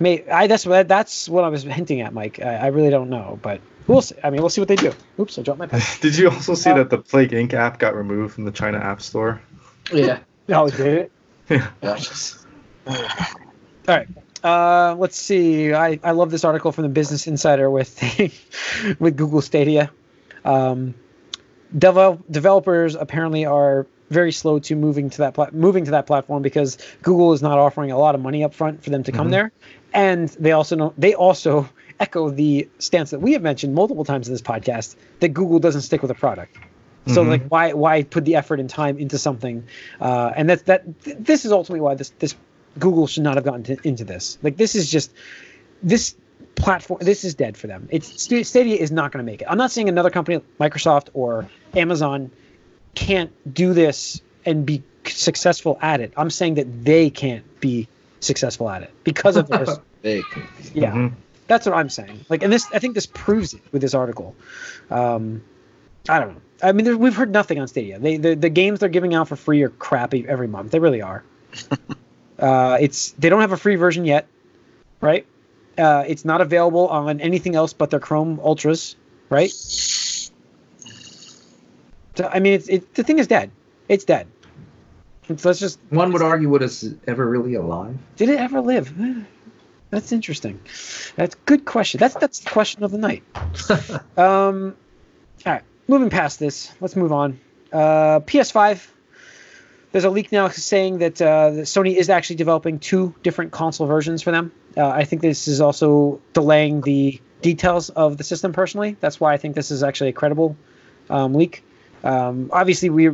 [0.00, 2.40] may I that's what that's what I was hinting at, Mike.
[2.40, 4.16] I, I really don't know, but we'll see.
[4.24, 4.92] I mean, we'll see what they do.
[5.18, 5.80] Oops, I dropped my pen.
[6.00, 7.52] Did you also see Uh, that the Plague Inc.
[7.54, 9.40] app got removed from the China App Store?
[9.92, 10.18] Yeah.
[10.52, 11.12] Oh, did it?
[13.86, 14.04] yeah.
[14.42, 15.72] Uh, let's see.
[15.72, 18.02] I, I love this article from the Business Insider with
[18.98, 19.90] with Google Stadia.
[20.44, 20.94] Um,
[21.76, 26.42] devel- developers apparently are very slow to moving to that pla- moving to that platform
[26.42, 29.28] because Google is not offering a lot of money up front for them to come
[29.28, 29.30] Mhm.
[29.32, 29.52] there,
[29.94, 31.68] and they also know they also
[32.00, 35.82] echo the stance that we have mentioned multiple times in this podcast that Google doesn't
[35.82, 36.56] stick with a product.
[37.06, 37.28] So Mhm.
[37.28, 39.64] like why why put the effort and time into something,
[40.00, 40.84] uh, and that's that.
[41.04, 42.34] Th- this is ultimately why this this
[42.78, 44.38] Google should not have gotten to, into this.
[44.42, 45.10] Like this is just
[45.82, 46.14] this
[46.56, 47.00] platform.
[47.02, 47.88] This is dead for them.
[47.90, 49.46] It's Stadia is not going to make it.
[49.50, 52.30] I'm not saying another company, Microsoft or Amazon,
[52.94, 56.12] can't do this and be successful at it.
[56.16, 57.88] I'm saying that they can't be
[58.20, 59.78] successful at it because of this.
[60.02, 60.24] Big.
[60.72, 61.12] yeah, Mhm.
[61.46, 62.24] that's what I'm saying.
[62.30, 64.34] Like, and this, I think this proves it with this article.
[64.90, 65.42] Um,
[66.08, 66.40] I don't know.
[66.62, 67.98] I mean, we've heard nothing on Stadia.
[67.98, 70.70] They, the, the games they're giving out for free are crappy every month.
[70.72, 71.22] They really are.
[72.38, 74.26] uh, it's they don't have a free version yet,
[75.00, 75.26] right?
[75.76, 78.96] Uh, it's not available on anything else but their Chrome Ultras,
[79.28, 79.50] right?
[82.20, 83.50] So, I mean, it's it, the thing is dead.
[83.88, 84.26] It's dead.
[85.30, 87.96] It's, let's just One would argue, what is it ever really alive?
[88.16, 88.92] did it ever live?
[89.90, 90.60] That's interesting.
[91.16, 91.98] That's a good question.
[91.98, 93.22] That's that's the question of the night.
[94.18, 94.76] Um,
[95.46, 97.40] all right, moving past this, let's move on.
[97.72, 98.86] Uh, PS5.
[99.92, 103.86] There's a leak now saying that uh, that Sony is actually developing two different console
[103.86, 104.52] versions for them.
[104.76, 108.52] Uh, I think this is also delaying the details of the system.
[108.52, 110.54] Personally, that's why I think this is actually a credible
[111.08, 111.64] um, leak.
[112.04, 113.10] Um, obviously, we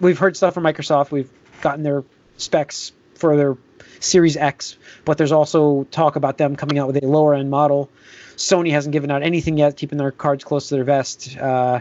[0.00, 1.10] we've heard stuff from Microsoft.
[1.10, 1.30] We've
[1.60, 2.04] gotten their
[2.36, 3.56] specs for their
[4.00, 7.90] Series X, but there's also talk about them coming out with a lower end model.
[8.36, 11.80] Sony hasn't given out anything yet, keeping their cards close to their vest, uh,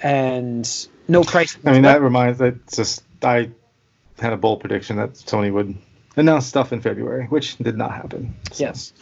[0.00, 1.58] and no price.
[1.64, 2.38] I mean, that reminds.
[2.38, 3.50] That's just I
[4.18, 5.76] had a bold prediction that Sony would
[6.16, 8.34] announce stuff in February, which did not happen.
[8.52, 8.92] So, Yes.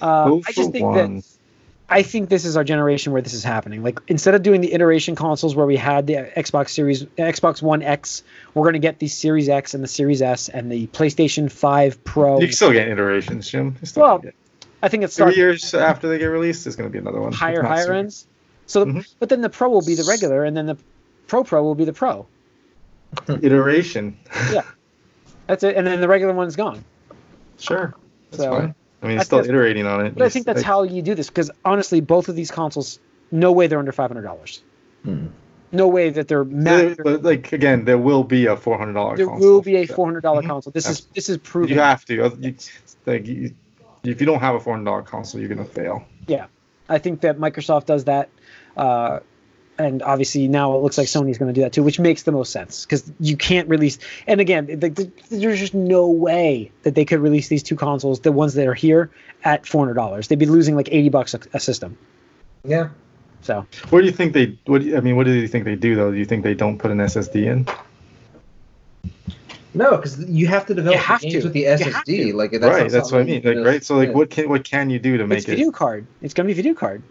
[0.00, 1.16] Uh, I just think one.
[1.16, 1.24] that
[1.88, 3.82] I think this is our generation where this is happening.
[3.84, 7.82] Like instead of doing the iteration consoles where we had the Xbox Series, Xbox One
[7.82, 8.24] X,
[8.54, 12.02] we're going to get the Series X and the Series S and the PlayStation 5
[12.02, 12.40] Pro.
[12.40, 13.76] You can still get iterations, Jim.
[13.84, 14.22] Still Well,
[14.82, 17.20] I think it's three starting years after they get released, there's going to be another
[17.20, 17.32] one.
[17.32, 17.94] higher higher sooner.
[17.94, 18.26] ends.
[18.66, 19.14] So, the, Mhm.
[19.20, 20.76] but then the Pro will be the regular, and then the
[21.28, 22.26] Pro Pro will be the Pro.
[23.28, 24.16] Iteration.
[24.52, 24.62] Yeah,
[25.46, 26.84] that's it, and then the regular one's gone.
[27.58, 27.94] Sure.
[28.32, 28.74] That's So, fine.
[29.06, 30.14] I mean, it's still iterating on it.
[30.14, 32.98] But I think that's like- how you do this because honestly, both of these consoles,
[33.30, 34.62] no way they're under five hundred dollars.
[35.04, 35.26] Hmm.
[35.72, 39.16] No way that they're like again, there will be a four hundred dollar.
[39.16, 40.48] There will be a four hundred dollar Mhm.
[40.48, 40.72] console.
[40.72, 41.70] This is this is proven.
[41.74, 42.14] You have to.
[42.40, 42.54] You,
[43.04, 43.54] like, you,
[44.04, 46.04] if you don't have a four hundred dollar console, you're gonna fail.
[46.26, 46.46] Yeah,
[46.88, 48.28] I think that Microsoft does that,
[48.76, 49.20] uh,
[49.78, 52.32] and obviously now it looks like Sony's going to do that too, which makes the
[52.32, 53.98] most sense because you can't release.
[54.26, 58.20] And again, the, the, there's just no way that they could release these two consoles,
[58.20, 59.10] the ones that are here,
[59.44, 60.28] at four hundred dollars.
[60.28, 61.96] They'd be losing like eighty bucks a, a system.
[62.64, 62.88] Yeah.
[63.42, 64.58] So What do you think they?
[64.66, 66.10] What do you- I mean, what do you think they do though?
[66.10, 67.66] Do you think they don't put an SSD in?
[69.74, 71.42] No, because you have to develop have games to.
[71.44, 72.34] with the You SSD.
[72.34, 72.90] Like that's right.
[72.90, 73.42] That's what I mean.
[73.44, 73.84] Like right.
[73.84, 74.14] So like, yeah.
[74.14, 75.52] what can what can you do to make it's it?
[75.52, 76.06] video card.
[76.22, 77.02] It's going to be video card.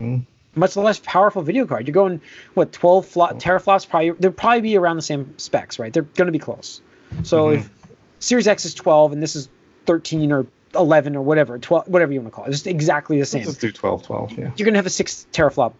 [0.00, 0.26] mm.
[0.56, 1.86] Much less powerful video card.
[1.86, 2.20] You're going
[2.54, 3.88] what 12 flo- teraflops?
[3.88, 5.92] Probably they'll probably be around the same specs, right?
[5.92, 6.80] They're going to be close.
[7.22, 7.60] So mm-hmm.
[7.60, 7.70] if
[8.18, 9.48] Series X is 12 and this is
[9.86, 13.26] 13 or 11 or whatever, 12, whatever you want to call it, it's exactly the
[13.26, 13.44] same.
[13.44, 14.32] Let's do 12, 12.
[14.32, 14.38] Yeah.
[14.56, 15.74] You're going to have a six teraflop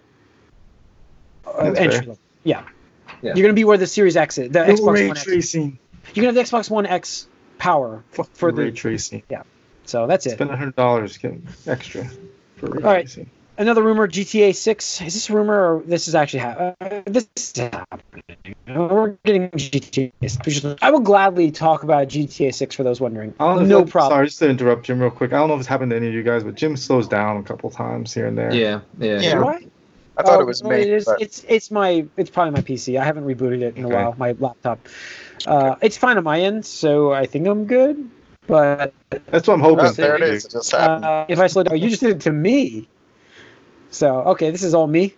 [1.47, 2.16] uh, entry.
[2.45, 2.62] Yeah.
[3.22, 3.35] yeah.
[3.35, 4.51] You're going to be where the Series X is.
[4.51, 5.79] The Xbox ray One tracing.
[6.05, 6.16] X.
[6.16, 7.27] You're going to have the Xbox One X
[7.59, 9.22] power for, for the ray tracing.
[9.29, 9.43] Yeah.
[9.85, 10.33] So that's it.
[10.33, 11.35] Spend hundred dollars, get
[11.66, 12.09] extra
[12.57, 13.03] for ray All right.
[13.03, 13.31] tracing.
[13.59, 15.00] Another rumor: GTA 6.
[15.02, 16.74] Is this a rumor or this is actually happening?
[16.80, 18.54] Uh, this is happening.
[18.68, 20.76] We're getting GTA 6.
[20.82, 23.34] I will gladly talk about GTA 6 for those wondering.
[23.38, 24.12] No problem.
[24.12, 25.32] Sorry, just to interrupt Jim real quick.
[25.32, 27.38] I don't know if it's happened to any of you guys, but Jim slows down
[27.38, 28.52] a couple times here and there.
[28.52, 29.20] Yeah, yeah.
[29.20, 29.38] yeah.
[29.38, 29.66] Why?
[30.18, 30.76] I thought oh, it was me.
[30.76, 31.20] It is, but...
[31.20, 32.98] It's it's my it's probably my PC.
[32.98, 33.94] I haven't rebooted it in okay.
[33.94, 34.14] a while.
[34.18, 34.86] My laptop.
[35.46, 38.11] Uh, it's fine on my end, so I think I'm good.
[38.46, 38.94] But
[39.26, 39.86] that's what I'm hoping.
[39.86, 40.44] Oh, there it is.
[40.44, 41.04] It just happened.
[41.04, 42.88] Uh, if I slow down, you just did it to me.
[43.97, 45.14] So okay, this is all me.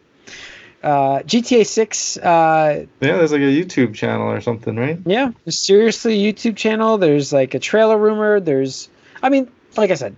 [0.83, 2.16] Uh, GTA 6.
[2.18, 4.99] Uh, yeah, there's like a YouTube channel or something, right?
[5.05, 6.99] Yeah, seriously, YouTube channel.
[6.99, 8.39] There's like a trailer rumor.
[8.39, 8.89] There's,
[9.20, 10.14] I mean, like I said,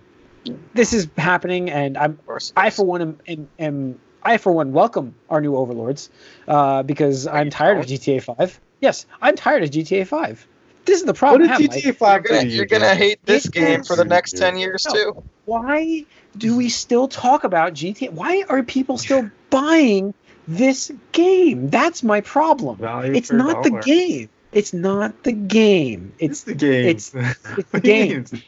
[0.73, 2.19] this is happening, and I'm,
[2.55, 6.11] I for one am, am, am I for one welcome our new overlords,
[6.47, 8.59] uh, because I'm tired of GTA 5.
[8.81, 10.47] Yes, I'm tired of GTA 5.
[10.85, 11.49] This is the problem.
[11.49, 14.57] What did GTA 5 You're gonna, you're gonna hate this game for the next 10
[14.57, 15.23] years too.
[15.45, 16.05] Why
[16.37, 18.11] do we still talk about GTA?
[18.11, 20.13] Why are people still buying
[20.47, 21.69] this game?
[21.69, 22.77] That's my problem.
[22.77, 23.81] Value it's not dollar.
[23.81, 24.29] the game.
[24.51, 26.13] It's not the game.
[26.19, 26.87] It's, it's the game.
[26.87, 27.13] It's,
[27.57, 28.25] it's the game.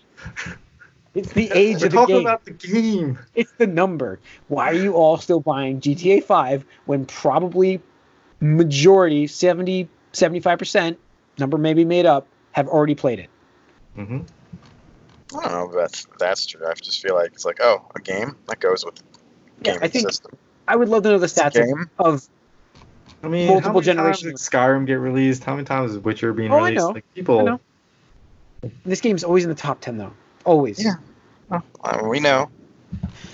[1.15, 2.21] It's the age We're of the game.
[2.21, 3.19] about the game.
[3.35, 4.19] It's the number.
[4.47, 7.81] Why are you all still buying GTA 5 when probably
[8.39, 10.97] majority, 70, 75%,
[11.37, 13.29] number may be made up, have already played it?
[13.97, 14.21] Mm-hmm.
[15.37, 16.65] I don't know if that's that's true.
[16.67, 19.03] I just feel like it's like, oh, a game that goes with the
[19.63, 20.37] yeah, I think system.
[20.67, 22.29] I would love to know the stats of, of
[23.23, 24.47] I mean, multiple generations.
[24.47, 25.43] Skyrim get released?
[25.43, 26.83] How many times is Witcher being oh, released?
[26.83, 26.89] I know.
[26.89, 27.39] Like people.
[27.39, 27.59] I know.
[28.85, 30.13] This game's always in the top ten though.
[30.45, 30.83] Always.
[30.83, 30.95] Yeah.
[31.51, 32.49] Oh, we know.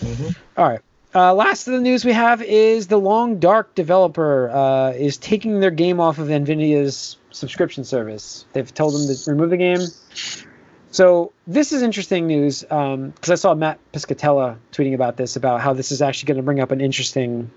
[0.01, 0.29] Mm-hmm.
[0.57, 0.81] All right.
[1.13, 5.59] Uh, last of the news we have is the Long Dark developer uh, is taking
[5.59, 8.45] their game off of Nvidia's subscription service.
[8.53, 9.81] They've told them to remove the game.
[10.91, 15.61] So this is interesting news because um, I saw Matt Piscatella tweeting about this about
[15.61, 17.51] how this is actually going to bring up an interesting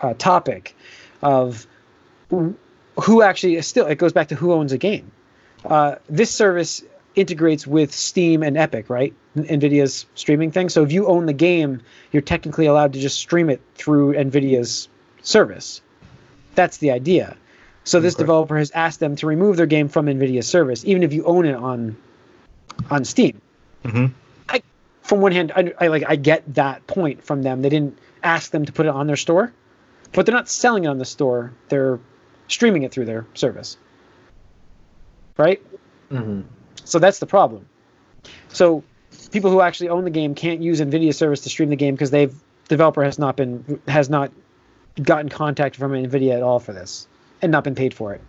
[0.00, 0.74] uh, topic
[1.22, 1.66] of
[2.30, 5.10] who actually still it goes back to who owns a game.
[5.64, 6.82] Uh, this service
[7.14, 9.12] integrates with Steam and Epic, right?
[9.36, 10.68] Nvidia's streaming thing.
[10.68, 14.88] So if you own the game, you're technically allowed to just stream it through Nvidia's
[15.22, 15.82] service.
[16.54, 17.36] That's the idea.
[17.84, 18.22] So this okay.
[18.22, 21.46] developer has asked them to remove their game from Nvidia's service, even if you own
[21.46, 21.96] it on
[22.90, 23.40] on Steam.
[23.84, 24.06] Mm-hmm.
[24.48, 24.62] I,
[25.02, 27.62] from one hand, I, I like I get that point from them.
[27.62, 29.52] They didn't ask them to put it on their store,
[30.12, 31.52] but they're not selling it on the store.
[31.68, 31.98] They're
[32.48, 33.76] streaming it through their service,
[35.36, 35.62] right?
[36.10, 36.42] Mm-hmm.
[36.84, 37.66] So that's the problem.
[38.48, 38.84] So
[39.30, 42.10] people who actually own the game can't use Nvidia service to stream the game because
[42.10, 42.34] they've
[42.68, 44.30] developer has not been has not
[45.00, 47.08] gotten contact from Nvidia at all for this
[47.42, 48.20] and not been paid for it.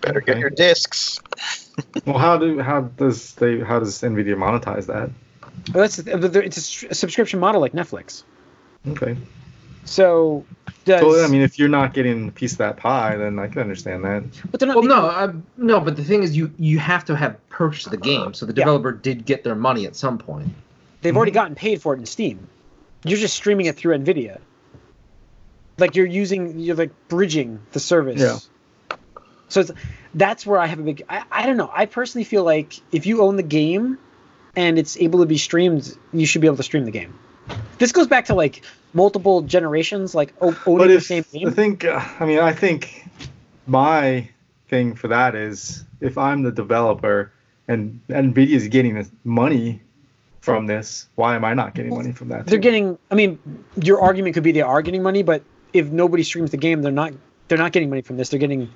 [0.00, 0.32] Better okay.
[0.32, 1.20] get your discs.
[2.06, 5.10] well, how do how does they how does Nvidia monetize that?
[5.72, 8.22] Well, that's it's a subscription model like Netflix.
[8.88, 9.16] Okay.
[9.84, 10.44] So
[10.84, 11.00] does.
[11.00, 13.60] So, I mean, if you're not getting a piece of that pie, then I can
[13.60, 14.24] understand that.
[14.50, 14.76] But they're not.
[14.76, 15.80] Well, no, I, no.
[15.80, 18.92] But the thing is, you you have to have purchased the game, so the developer
[18.92, 19.00] yeah.
[19.02, 20.48] did get their money at some point.
[21.02, 21.16] They've mm-hmm.
[21.16, 22.48] already gotten paid for it in Steam.
[23.04, 24.40] You're just streaming it through Nvidia.
[25.78, 28.20] Like you're using, you're like bridging the service.
[28.20, 28.38] Yeah.
[29.48, 29.64] So
[30.14, 31.02] that's where I have a big.
[31.08, 31.70] I, I don't know.
[31.72, 33.98] I personally feel like if you own the game,
[34.56, 37.16] and it's able to be streamed, you should be able to stream the game.
[37.78, 38.62] This goes back to like
[38.94, 41.48] multiple generations, like owning if, the same game.
[41.48, 43.06] I think, uh, I mean, I think
[43.66, 44.28] my
[44.68, 47.30] thing for that is if I'm the developer
[47.68, 49.82] and Nvidia is getting this money
[50.40, 52.46] from this, why am I not getting money from that?
[52.46, 52.98] They're getting.
[53.10, 53.38] I mean,
[53.82, 56.92] your argument could be they are getting money, but if nobody streams the game, they're
[56.92, 57.12] not.
[57.48, 58.28] They're not getting money from this.
[58.28, 58.68] They're getting.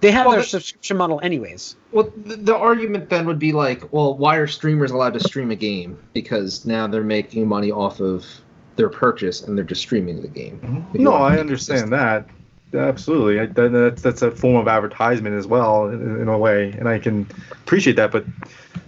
[0.00, 1.76] They have well, their the, subscription model anyways.
[1.92, 5.52] Well, the, the, argument then would be like, well, why are streamers allowed to stream
[5.52, 5.96] a game?
[6.12, 8.26] Because now they're making money off of
[8.74, 10.58] their purchase and they're just streaming the game.
[10.60, 11.02] Mm-hmm.
[11.02, 12.28] No, I understand that.
[12.74, 16.70] Absolutely, I, that, that's that's a form of advertisement as well in, in, a way,
[16.72, 18.10] and I can appreciate that.
[18.10, 18.24] But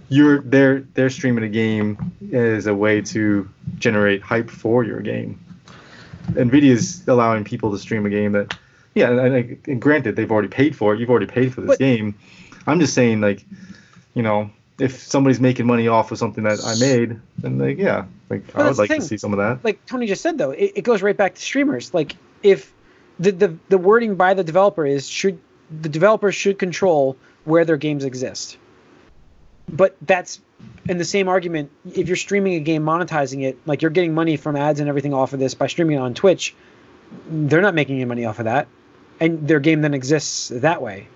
[0.09, 3.47] you're they're they're streaming a game as a way to
[3.77, 5.39] generate hype for your game.
[6.33, 8.57] Nvidia's allowing people to stream a game that,
[8.93, 10.99] yeah, and, and granted they've already paid for it.
[10.99, 12.15] You've already paid for this but, game.
[12.67, 13.45] I'm just saying, like,
[14.13, 14.49] you know,
[14.79, 18.67] if somebody's making money off of something that I made, then like yeah, like I
[18.67, 19.63] would like to see some of that.
[19.63, 21.93] like Tony just said though, it, it goes right back to streamers.
[21.93, 22.73] Like if
[23.19, 27.77] the, the the wording by the developer is should the developer should control where their
[27.77, 28.57] games exist.
[29.69, 30.41] But that's
[30.87, 34.37] in the same argument, if you're streaming a game, monetizing it, like you're getting money
[34.37, 36.55] from ads and everything off of this by streaming it on Twitch,
[37.27, 38.67] they're not making any money off of that.
[39.19, 41.07] And their game then exists that way.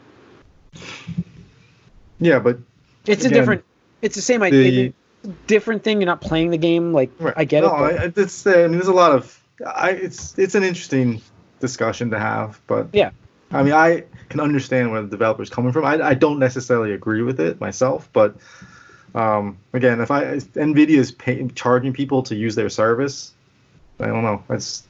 [2.20, 2.60] Yeah, but
[3.06, 3.64] It's a different
[4.02, 4.72] it's the same idea.
[4.72, 6.00] the It's a different thing.
[6.00, 6.94] You're not playing the game.
[6.94, 7.34] Like Right.
[7.36, 8.00] I get no, it.
[8.00, 11.22] I, it's I mean, there's a lot of I it's it's an interesting
[11.60, 13.12] discussion to have, but Yeah.
[13.52, 15.84] I mean, I can understand where the developer's coming from.
[15.84, 18.36] I, I don't necessarily agree with it myself, but
[19.16, 23.32] um, again, if I if Nvidia is pay, charging people to use their service,
[24.00, 24.44] I don't know.
[24.48, 24.84] That's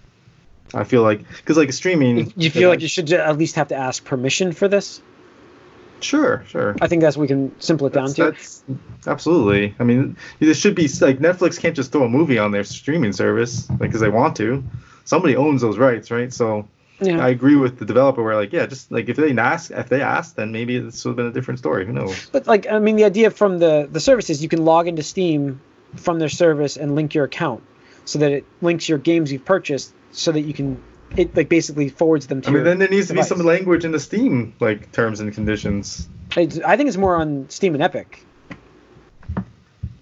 [0.73, 3.75] I feel like because like streaming, You- feel like you should at least have to
[3.75, 5.01] ask permission for this?
[6.01, 6.75] sure, sure.
[6.81, 8.23] I think that's what we can simple it down to.
[8.31, 8.63] that's
[9.07, 9.75] absolutely.
[9.79, 13.13] I mean, there should be like Netflix can't just throw a movie on their streaming
[13.13, 14.63] service like because they want to.
[15.05, 16.31] Somebody owns those rights, right?
[16.33, 16.67] So
[17.01, 17.23] Yeah.
[17.23, 18.21] I agree with the developer.
[18.21, 21.11] Where like, yeah, just like if they ask, if they asked, then maybe this would
[21.11, 21.85] have been a different story.
[21.85, 22.29] Who knows?
[22.31, 25.03] but like I mean the idea from the the service is you can log into
[25.03, 25.61] Steam
[25.95, 27.63] from their service and link your account
[28.05, 30.81] so that it links your games you've purchased so that you can
[31.17, 33.85] it like basically forwards them to I mean, then there needs to be some language
[33.85, 36.07] in the Steam like terms and conditions.
[36.37, 38.23] It's- I think it's more on Steam and Epic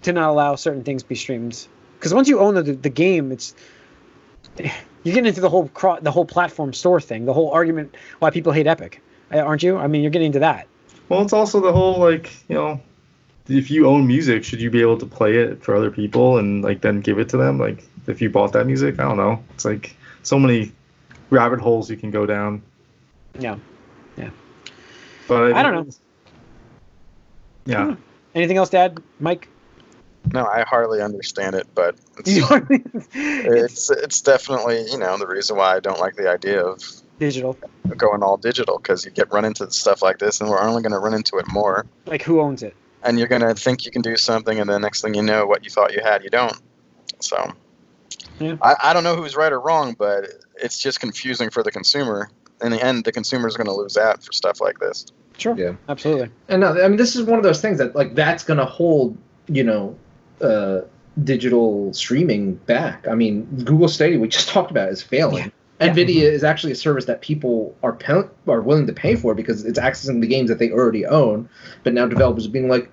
[0.02, 1.66] to not allow certain things be streamed.
[1.98, 3.54] Because once you own the, the game, it's
[5.04, 8.30] you get into the whole cro- the whole platform store thing, the whole argument why
[8.30, 9.00] people hate Epic,
[9.32, 9.76] Uh, aren't you?
[9.76, 10.66] I mean, you're getting into that.
[11.08, 12.80] Well, it's also the whole like you know,
[13.48, 16.62] if you own music, should you be able to play it for other people and
[16.62, 17.58] like then give it to them?
[17.58, 19.42] Like if you bought that music, I don't know.
[19.54, 20.72] It's like so many
[21.30, 22.62] rabbit holes you can go down.
[23.38, 23.56] Yeah.
[24.16, 24.30] Yeah.
[25.28, 25.92] But I don't know.
[27.66, 27.96] Yeah.
[28.34, 28.98] Anything else Dad?
[29.20, 29.48] Mike?
[30.32, 32.38] No, I hardly understand it, but it's,
[33.14, 36.82] it's it's it's definitely you know the reason why I don't like the idea of
[37.18, 37.56] digital.
[37.96, 40.92] going all digital because you get run into stuff like this, and we're only going
[40.92, 41.86] to run into it more.
[42.06, 42.74] Like who owns it?
[43.02, 45.46] And you're going to think you can do something, and the next thing you know,
[45.46, 46.60] what you thought you had, you don't.
[47.20, 47.52] So,
[48.40, 48.56] Yeah.
[48.60, 50.26] I, I don't know who's right or wrong, but
[50.56, 52.28] it's just confusing for the consumer.
[52.60, 55.06] In the end, the consumer is going to lose out for stuff like this.
[55.38, 55.56] Sure.
[55.56, 55.74] Yeah.
[55.88, 56.30] Absolutely.
[56.48, 59.16] And no, I mean, this is one of those things that like that's gonna hold,
[59.46, 59.96] you know,
[60.40, 60.82] uh,
[61.24, 63.06] digital streaming back.
[63.08, 65.44] I mean, Google Stadia we just talked about is failing.
[65.80, 65.88] Yeah.
[65.88, 69.64] Nvidia is actually a service that people are pay- are willing to pay for because
[69.64, 71.48] it's accessing the games that they already own.
[71.84, 72.90] But now developers are being like,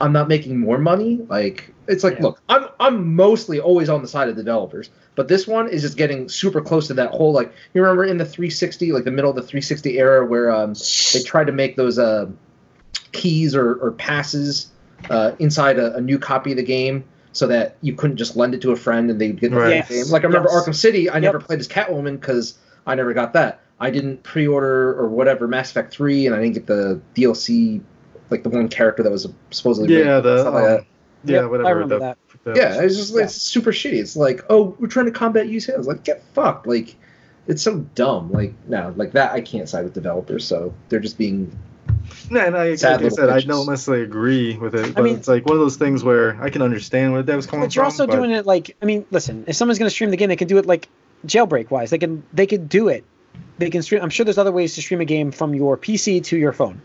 [0.00, 1.20] I'm not making more money.
[1.28, 2.22] Like it's like, Yeah.
[2.22, 5.82] look, I'm I'm mostly always on the side of the developers, but this one is
[5.82, 9.10] just getting super close to that whole like you remember in the 360, like the
[9.10, 10.72] middle of the 360 era where um,
[11.12, 12.26] they tried to make those uh,
[13.12, 14.70] keys or, or passes
[15.10, 18.54] uh, inside a, a new copy of the game so that you couldn't just lend
[18.54, 19.88] it to a friend and they'd get the Right.
[19.88, 20.06] game.
[20.08, 20.66] Like I remember Yes.
[20.68, 21.22] Arkham City, I Yep.
[21.22, 22.54] never played as Catwoman because
[22.86, 23.60] I never got that.
[23.80, 27.80] I didn't pre-order or whatever Mass Effect 3, and I didn't get the DLC,
[28.30, 30.84] like the one character that was supposedly Yeah, rated, the stuff like um, that.
[31.24, 31.68] yeah, Yep, whatever.
[31.68, 32.18] I remember the, that.
[32.44, 33.24] the- Yeah, it's just Yeah.
[33.24, 33.94] it's super shitty.
[34.00, 35.88] It's like, oh, we're trying to combat use sales.
[35.88, 36.66] Like, get fucked.
[36.68, 36.94] Like,
[37.48, 38.30] it's so dumb.
[38.30, 39.32] Like, no, like that.
[39.32, 41.50] I can't side with developers, so they're just being
[42.30, 45.04] No, and I, Sad like I little said, I don't necessarily agree with it, but
[45.04, 47.66] mean- it's like one of those things where I can understand where that was coming
[47.66, 47.92] But you're from.
[47.92, 50.28] also but- doing it like I mean, listen, if someone's going to stream the game,
[50.28, 50.88] they can do it like
[51.26, 51.90] jailbreak wise.
[51.90, 53.04] They can they could do it.
[53.58, 54.02] They can stream.
[54.02, 56.80] I'm sure there's other ways to stream a game from your PC to your phone.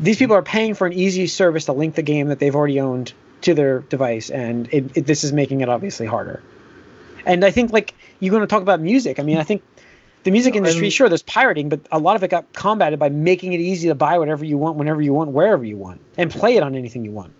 [0.00, 2.80] These people are paying for an easy service to link the game that they've already
[2.80, 3.12] owned
[3.42, 6.42] to their device, and it, it, this is making it obviously harder.
[7.26, 9.18] And I think like you're going to talk about music.
[9.18, 9.62] I mean, I think
[10.24, 13.08] the music industry, And- sure, there's pirating, but a lot of it got combated by
[13.08, 16.30] making it easy to buy whatever you want, whenever you want, wherever you want, and
[16.30, 17.32] play it on anything you want.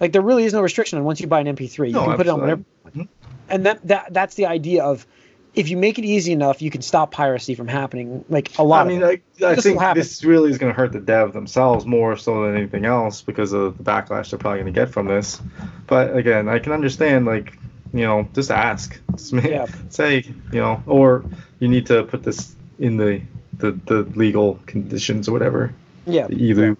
[0.00, 2.16] Like there really is no restriction on once you buy an MP3, you No, can
[2.16, 2.64] put it on whatever.
[2.86, 3.08] absolutely.
[3.48, 5.06] And that that that's the idea of
[5.54, 8.24] if you make it easy enough, you can stop piracy from happening.
[8.30, 8.86] Like a lot.
[8.86, 9.22] I mean, of it.
[9.42, 12.46] I, I This think this really is going to hurt the dev themselves more so
[12.46, 15.40] than anything else because of the backlash they're probably going to get from this.
[15.86, 17.58] But again, I can understand like
[17.92, 19.66] you know just ask, just ma- Yeah.
[19.90, 21.24] say you know, or
[21.60, 23.20] you need to put this in the
[23.58, 25.72] the, the legal conditions or whatever.
[26.06, 26.26] yeah.
[26.30, 26.64] Either.
[26.64, 26.76] ELU.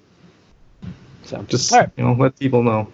[1.25, 2.89] So Just right, you know, let people know.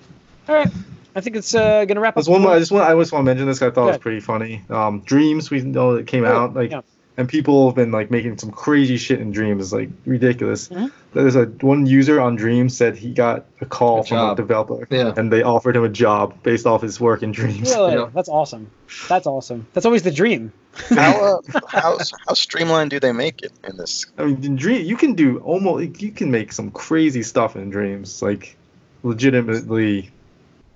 [0.48, 0.68] all right.
[1.16, 2.16] I think it's uh, gonna wrap up.
[2.16, 2.52] There's one more.
[2.52, 2.84] I just want.
[2.88, 3.62] I just want to mention this.
[3.62, 4.62] I thought it was pretty funny.
[4.68, 5.50] Um, Dreams.
[5.50, 6.82] We know it came Oh, out like, yeah.
[7.18, 9.62] And people have been like making some crazy shit in Dreams.
[9.64, 10.70] It's like ridiculous.
[11.12, 14.38] There's a one user on Dreams said he got a call A from job.
[14.38, 15.12] a developer, Yeah.
[15.16, 17.68] and they offered him a job based off his work in Dreams.
[17.70, 18.08] Really, Yeah.
[18.14, 18.70] that's awesome.
[19.08, 19.66] That's awesome.
[19.74, 20.52] That's always the dream.
[20.90, 21.98] How uh, how
[22.28, 24.06] how streamlined do they make it in this?
[24.16, 26.00] I mean, in Dream, you can do almost.
[26.00, 28.22] You can make some crazy stuff in Dreams.
[28.22, 28.56] Like,
[29.02, 30.10] legitimately,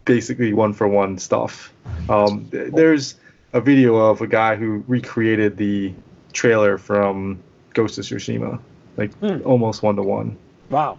[0.05, 1.72] basically one for one stuff.
[2.09, 3.14] Um, there's
[3.53, 5.93] a video of a guy who recreated the
[6.33, 7.43] trailer from
[7.74, 8.61] Ghost of Tsushima,
[8.97, 9.45] like mm.
[9.45, 10.37] almost one to one.
[10.70, 10.99] Wow,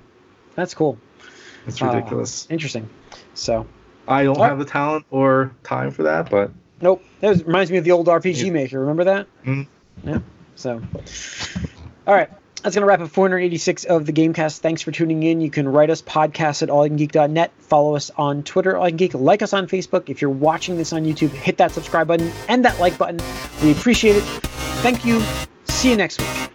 [0.56, 0.98] that's cool.
[1.68, 2.48] It's ridiculous.
[2.50, 2.90] Uh, interesting.
[3.34, 3.66] So
[4.08, 7.04] I don't have the talent or time for that, but nope.
[7.22, 8.52] That reminds me of the old RPG yeah.
[8.52, 8.80] Maker.
[8.80, 9.28] Remember that?
[9.46, 10.10] Mm-hmm.
[10.10, 10.20] Yeah.
[10.56, 10.82] So,
[12.08, 12.30] all right.
[12.64, 14.60] That's going to wrap up 486 of the Gamecast.
[14.60, 15.42] Thanks for tuning in.
[15.42, 17.52] You can write us podcast at allycangeek.net.
[17.60, 19.20] Follow us on Twitter, allycangeek.
[19.20, 20.10] Like us on Facebook.
[20.10, 23.20] If you're watching this on YouTube, hit that subscribe button and that like button.
[23.62, 24.53] We appreciate it.
[24.84, 25.24] Thank you.
[25.64, 26.53] See you next week.